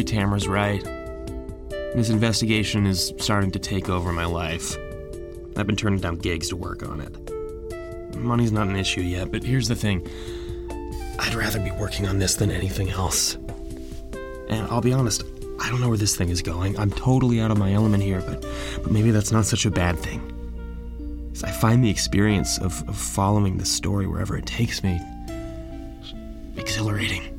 Maybe 0.00 0.16
Tamra's 0.16 0.48
right. 0.48 0.82
This 1.94 2.08
investigation 2.08 2.86
is 2.86 3.12
starting 3.18 3.50
to 3.50 3.58
take 3.58 3.90
over 3.90 4.14
my 4.14 4.24
life. 4.24 4.78
I've 5.58 5.66
been 5.66 5.76
turning 5.76 6.00
down 6.00 6.16
gigs 6.16 6.48
to 6.48 6.56
work 6.56 6.82
on 6.88 7.02
it. 7.02 8.16
Money's 8.16 8.50
not 8.50 8.66
an 8.66 8.76
issue 8.76 9.02
yet, 9.02 9.30
but 9.30 9.42
here's 9.44 9.68
the 9.68 9.74
thing 9.74 10.08
I'd 11.18 11.34
rather 11.34 11.60
be 11.60 11.70
working 11.72 12.06
on 12.08 12.18
this 12.18 12.34
than 12.34 12.50
anything 12.50 12.88
else. 12.88 13.34
And 14.48 14.66
I'll 14.70 14.80
be 14.80 14.94
honest, 14.94 15.22
I 15.60 15.68
don't 15.68 15.82
know 15.82 15.90
where 15.90 15.98
this 15.98 16.16
thing 16.16 16.30
is 16.30 16.40
going. 16.40 16.78
I'm 16.78 16.92
totally 16.92 17.42
out 17.42 17.50
of 17.50 17.58
my 17.58 17.74
element 17.74 18.02
here, 18.02 18.22
but, 18.22 18.40
but 18.82 18.90
maybe 18.90 19.10
that's 19.10 19.32
not 19.32 19.44
such 19.44 19.66
a 19.66 19.70
bad 19.70 19.98
thing. 19.98 20.22
'Cause 21.34 21.44
I 21.44 21.50
find 21.50 21.84
the 21.84 21.90
experience 21.90 22.56
of, 22.56 22.88
of 22.88 22.96
following 22.96 23.58
the 23.58 23.66
story 23.66 24.06
wherever 24.06 24.34
it 24.38 24.46
takes 24.46 24.82
me 24.82 24.98
exhilarating. 26.56 27.29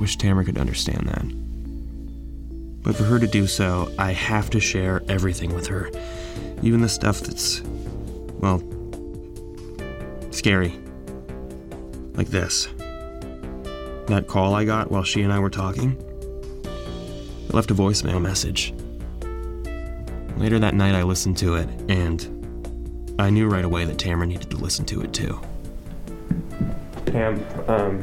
I 0.00 0.02
wish 0.02 0.16
Tamra 0.16 0.46
could 0.46 0.56
understand 0.56 1.08
that. 1.08 2.82
But 2.82 2.96
for 2.96 3.04
her 3.04 3.18
to 3.18 3.26
do 3.26 3.46
so, 3.46 3.92
I 3.98 4.12
have 4.12 4.48
to 4.48 4.58
share 4.58 5.02
everything 5.10 5.54
with 5.54 5.66
her. 5.66 5.90
Even 6.62 6.80
the 6.80 6.88
stuff 6.88 7.20
that's, 7.20 7.60
well, 8.38 8.62
scary. 10.30 10.72
Like 12.14 12.28
this. 12.28 12.68
That 14.06 14.24
call 14.26 14.54
I 14.54 14.64
got 14.64 14.90
while 14.90 15.02
she 15.04 15.20
and 15.20 15.30
I 15.30 15.38
were 15.38 15.50
talking. 15.50 15.92
It 16.64 17.52
left 17.52 17.70
a 17.70 17.74
voicemail 17.74 18.22
message. 18.22 18.72
Later 20.38 20.58
that 20.60 20.72
night, 20.72 20.94
I 20.94 21.02
listened 21.02 21.36
to 21.38 21.56
it, 21.56 21.68
and 21.90 23.14
I 23.18 23.28
knew 23.28 23.48
right 23.48 23.66
away 23.66 23.84
that 23.84 23.98
Tamra 23.98 24.26
needed 24.26 24.50
to 24.50 24.56
listen 24.56 24.86
to 24.86 25.02
it 25.02 25.12
too. 25.12 25.38
Tam, 27.04 27.44
um, 27.68 28.02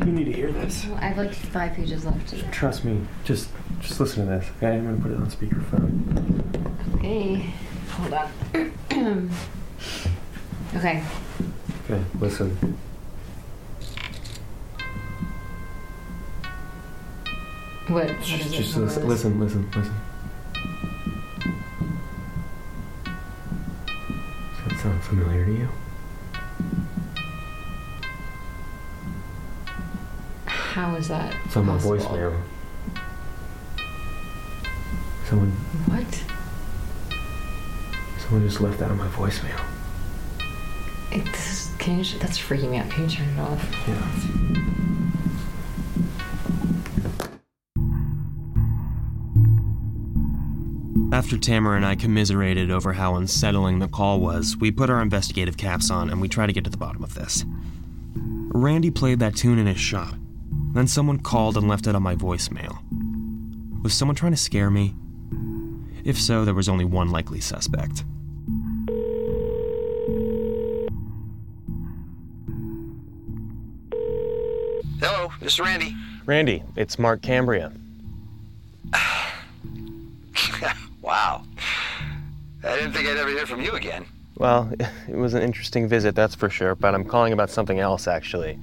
you 0.00 0.12
need 0.12 0.24
to 0.24 0.32
hear 0.32 0.52
this. 0.52 0.86
I 0.96 1.06
have 1.06 1.18
like 1.18 1.34
five 1.34 1.74
pages 1.74 2.04
left. 2.04 2.34
Trust 2.52 2.84
me. 2.84 3.00
Just, 3.24 3.48
just 3.80 3.98
listen 4.00 4.26
to 4.26 4.30
this. 4.38 4.50
Okay, 4.56 4.76
I'm 4.76 4.84
gonna 4.84 5.02
put 5.02 5.12
it 5.12 5.16
on 5.16 5.30
speakerphone. 5.30 6.96
Okay. 6.96 7.52
Hold 7.90 8.12
on. 8.14 9.30
okay. 10.76 11.02
Okay, 11.84 12.04
listen. 12.20 12.78
What? 17.88 18.08
what 18.08 18.20
Just, 18.20 18.52
just 18.52 18.76
listen, 18.76 19.08
listen, 19.08 19.40
listen, 19.40 19.70
listen. 19.70 19.94
Does 23.04 24.68
that 24.68 24.80
sound 24.80 25.04
familiar 25.04 25.44
to 25.44 25.52
you? 25.52 25.68
How 30.76 30.94
is 30.96 31.08
that? 31.08 31.34
It's 31.46 31.56
on 31.56 31.64
my 31.64 31.72
possible? 31.78 31.96
voicemail. 31.96 32.42
Someone, 35.24 35.50
What? 35.86 36.22
someone 38.20 38.46
just 38.46 38.60
left 38.60 38.78
that 38.80 38.90
on 38.90 38.98
my 38.98 39.08
voicemail. 39.08 39.58
It's, 41.10 41.74
can 41.78 42.00
you? 42.04 42.18
That's 42.18 42.38
freaking 42.38 42.72
me 42.72 42.76
out. 42.76 42.90
Can 42.90 43.04
you 43.04 43.16
turn 43.16 43.26
it 43.26 43.38
off? 43.40 43.88
Yeah. 43.88 44.66
After 51.10 51.36
Tamra 51.36 51.76
and 51.76 51.86
I 51.86 51.94
commiserated 51.96 52.70
over 52.70 52.92
how 52.92 53.14
unsettling 53.14 53.78
the 53.78 53.88
call 53.88 54.20
was, 54.20 54.58
we 54.58 54.70
put 54.70 54.90
our 54.90 55.00
investigative 55.00 55.56
caps 55.56 55.90
on 55.90 56.10
and 56.10 56.20
we 56.20 56.28
tried 56.28 56.48
to 56.48 56.52
get 56.52 56.64
to 56.64 56.70
the 56.70 56.76
bottom 56.76 57.02
of 57.02 57.14
this. 57.14 57.46
Randy 58.14 58.90
played 58.90 59.20
that 59.20 59.34
tune 59.36 59.58
in 59.58 59.66
his 59.66 59.78
shop. 59.80 60.14
Then 60.76 60.86
someone 60.86 61.18
called 61.20 61.56
and 61.56 61.66
left 61.66 61.86
it 61.86 61.94
on 61.94 62.02
my 62.02 62.14
voicemail. 62.14 62.76
Was 63.82 63.94
someone 63.94 64.14
trying 64.14 64.32
to 64.32 64.36
scare 64.36 64.68
me? 64.68 64.94
If 66.04 66.20
so, 66.20 66.44
there 66.44 66.52
was 66.52 66.68
only 66.68 66.84
one 66.84 67.08
likely 67.08 67.40
suspect. 67.40 68.04
Hello, 75.00 75.32
this 75.40 75.54
is 75.54 75.60
Randy. 75.60 75.96
Randy, 76.26 76.62
it's 76.76 76.98
Mark 76.98 77.22
Cambria. 77.22 77.72
wow. 81.00 81.42
I 82.62 82.76
didn't 82.76 82.92
think 82.92 83.08
I'd 83.08 83.16
ever 83.16 83.30
hear 83.30 83.46
from 83.46 83.62
you 83.62 83.72
again. 83.72 84.04
Well, 84.36 84.70
it 85.08 85.16
was 85.16 85.32
an 85.32 85.42
interesting 85.42 85.88
visit, 85.88 86.14
that's 86.14 86.34
for 86.34 86.50
sure, 86.50 86.74
but 86.74 86.94
I'm 86.94 87.06
calling 87.06 87.32
about 87.32 87.48
something 87.48 87.80
else, 87.80 88.06
actually. 88.06 88.58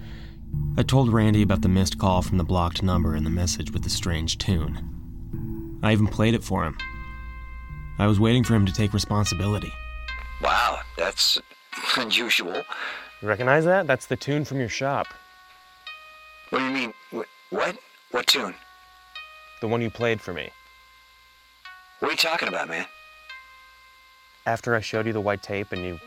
I 0.76 0.82
told 0.82 1.14
Randy 1.14 1.44
about 1.44 1.62
the 1.62 1.70
missed 1.70 2.00
call 2.00 2.24
from 2.24 2.40
the 2.40 2.44
blocked 2.44 2.82
number 2.82 3.14
and 3.14 3.24
the 3.24 3.30
message 3.30 3.72
with 3.72 3.84
the 3.84 3.92
strange 3.92 4.40
tune. 4.40 5.80
I 5.84 5.92
even 5.92 6.08
played 6.08 6.34
it 6.34 6.44
for 6.44 6.64
him. 6.64 6.80
I 8.00 8.08
was 8.08 8.20
waiting 8.20 8.44
for 8.44 8.56
him 8.56 8.66
to 8.66 8.74
take 8.74 8.92
responsibility. 8.92 9.72
Wow, 10.42 10.80
that's 10.98 11.40
unusual. 11.96 12.64
You 13.22 13.28
recognize 13.28 13.66
that? 13.66 13.86
That's 13.86 14.08
the 14.08 14.16
tune 14.16 14.46
from 14.46 14.60
your 14.60 14.70
shop. 14.70 15.06
What 16.50 16.58
do 16.60 16.66
you 16.66 16.72
mean? 16.72 16.94
What? 17.52 17.78
What 18.10 18.26
tune? 18.26 18.56
The 19.62 19.68
one 19.68 19.82
you 19.82 19.92
played 19.92 20.22
for 20.22 20.34
me. 20.34 20.50
What 22.00 22.08
are 22.08 22.12
you 22.12 22.18
talking 22.18 22.48
about, 22.48 22.68
man? 22.68 22.88
After 24.48 24.76
I 24.76 24.82
showed 24.82 25.06
you 25.06 25.14
the 25.14 25.22
white 25.22 25.44
tape 25.44 25.72
and 25.72 25.84
you 25.84 26.00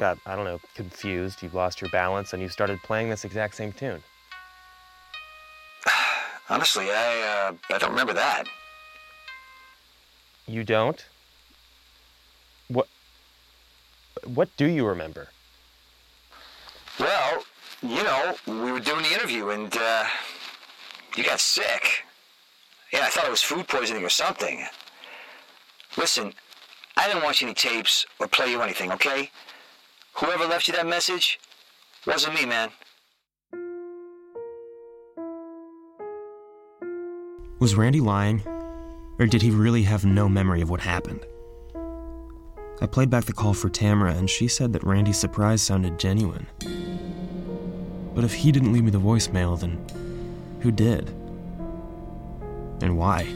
got, 0.00 0.18
I 0.26 0.34
don't 0.34 0.46
know, 0.46 0.58
confused, 0.74 1.42
you 1.42 1.50
lost 1.52 1.80
your 1.80 1.90
balance, 1.90 2.32
and 2.32 2.42
you 2.42 2.48
started 2.48 2.82
playing 2.82 3.10
this 3.10 3.24
exact 3.24 3.54
same 3.54 3.70
tune. 3.70 4.02
Honestly, 6.48 6.86
I 6.90 7.50
uh, 7.52 7.74
I 7.74 7.78
don't 7.78 7.90
remember 7.90 8.14
that. 8.14 8.44
You 10.46 10.64
don't? 10.64 11.04
What? 12.68 12.88
What 14.24 14.48
do 14.56 14.66
you 14.66 14.86
remember? 14.86 15.28
Well, 16.98 17.44
you 17.82 18.02
know, 18.02 18.34
we 18.46 18.72
were 18.72 18.80
doing 18.80 19.02
the 19.02 19.12
interview 19.12 19.50
and 19.50 19.74
uh, 19.76 20.04
you 21.16 21.24
got 21.24 21.40
sick. 21.40 22.04
Yeah, 22.92 23.00
I 23.04 23.08
thought 23.10 23.26
it 23.26 23.30
was 23.30 23.42
food 23.42 23.68
poisoning 23.68 24.04
or 24.04 24.10
something. 24.10 24.64
Listen, 25.96 26.32
I 26.96 27.06
didn't 27.06 27.22
watch 27.22 27.42
any 27.42 27.54
tapes 27.54 28.04
or 28.18 28.26
play 28.26 28.50
you 28.50 28.60
anything, 28.60 28.92
okay? 28.92 29.30
Whoever 30.14 30.46
left 30.46 30.68
you 30.68 30.74
that 30.74 30.86
message 30.86 31.40
wasn't 32.06 32.34
me, 32.34 32.46
man. 32.46 32.70
Was 37.58 37.74
Randy 37.74 38.00
lying? 38.00 38.42
Or 39.18 39.26
did 39.26 39.42
he 39.42 39.50
really 39.50 39.82
have 39.82 40.04
no 40.04 40.28
memory 40.28 40.62
of 40.62 40.70
what 40.70 40.80
happened? 40.80 41.26
I 42.82 42.86
played 42.86 43.10
back 43.10 43.26
the 43.26 43.34
call 43.34 43.52
for 43.52 43.68
Tamra, 43.68 44.16
and 44.16 44.30
she 44.30 44.48
said 44.48 44.72
that 44.72 44.82
Randy's 44.84 45.18
surprise 45.18 45.60
sounded 45.60 45.98
genuine. 45.98 46.46
But 48.14 48.24
if 48.24 48.32
he 48.32 48.50
didn't 48.50 48.72
leave 48.72 48.84
me 48.84 48.90
the 48.90 48.98
voicemail, 48.98 49.60
then 49.60 49.78
who 50.60 50.70
did? 50.70 51.10
And 52.80 52.96
why? 52.96 53.26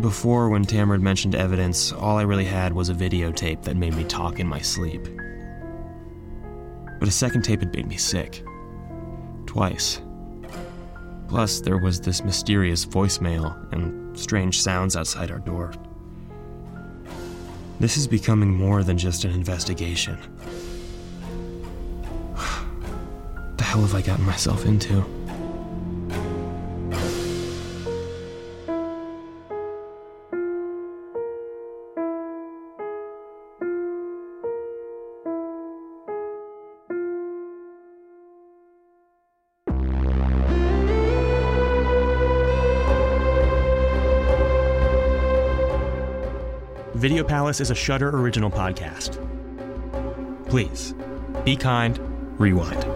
Before, 0.00 0.50
when 0.50 0.64
had 0.64 1.00
mentioned 1.00 1.34
evidence, 1.34 1.90
all 1.90 2.18
I 2.18 2.22
really 2.22 2.44
had 2.44 2.74
was 2.74 2.90
a 2.90 2.94
videotape 2.94 3.62
that 3.62 3.76
made 3.76 3.94
me 3.94 4.04
talk 4.04 4.38
in 4.38 4.46
my 4.46 4.60
sleep. 4.60 5.08
But 7.00 7.08
a 7.08 7.12
second 7.12 7.42
tape 7.42 7.60
had 7.60 7.72
made 7.72 7.86
me 7.86 7.96
sick. 7.96 8.44
Twice. 9.46 10.02
Plus, 11.28 11.60
there 11.60 11.78
was 11.78 11.98
this 12.02 12.22
mysterious 12.22 12.84
voicemail 12.84 13.72
and 13.72 14.18
strange 14.18 14.60
sounds 14.60 14.96
outside 14.96 15.30
our 15.30 15.38
door. 15.38 15.72
This 17.80 17.96
is 17.96 18.06
becoming 18.06 18.50
more 18.50 18.82
than 18.82 18.98
just 18.98 19.24
an 19.24 19.30
investigation. 19.30 20.18
the 23.56 23.64
hell 23.64 23.80
have 23.80 23.94
I 23.94 24.02
gotten 24.02 24.26
myself 24.26 24.66
into? 24.66 25.15
Video 46.96 47.22
Palace 47.22 47.60
is 47.60 47.70
a 47.70 47.74
Shudder 47.74 48.08
original 48.08 48.50
podcast. 48.50 49.20
Please, 50.48 50.94
be 51.44 51.54
kind, 51.54 52.00
rewind. 52.40 52.95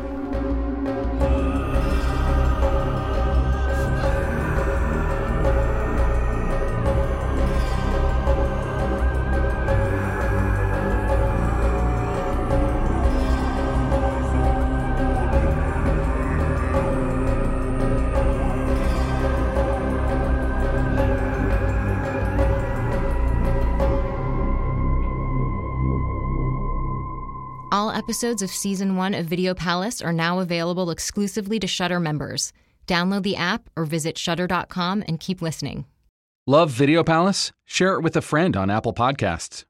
Episodes 28.10 28.42
of 28.42 28.50
season 28.50 28.96
one 28.96 29.14
of 29.14 29.26
Video 29.26 29.54
Palace 29.54 30.02
are 30.02 30.12
now 30.12 30.40
available 30.40 30.90
exclusively 30.90 31.60
to 31.60 31.68
Shudder 31.68 32.00
members. 32.00 32.52
Download 32.88 33.22
the 33.22 33.36
app 33.36 33.70
or 33.76 33.84
visit 33.84 34.18
Shudder.com 34.18 35.04
and 35.06 35.20
keep 35.20 35.40
listening. 35.40 35.86
Love 36.44 36.72
Video 36.72 37.04
Palace? 37.04 37.52
Share 37.66 37.94
it 37.94 38.00
with 38.00 38.16
a 38.16 38.20
friend 38.20 38.56
on 38.56 38.68
Apple 38.68 38.92
Podcasts. 38.92 39.62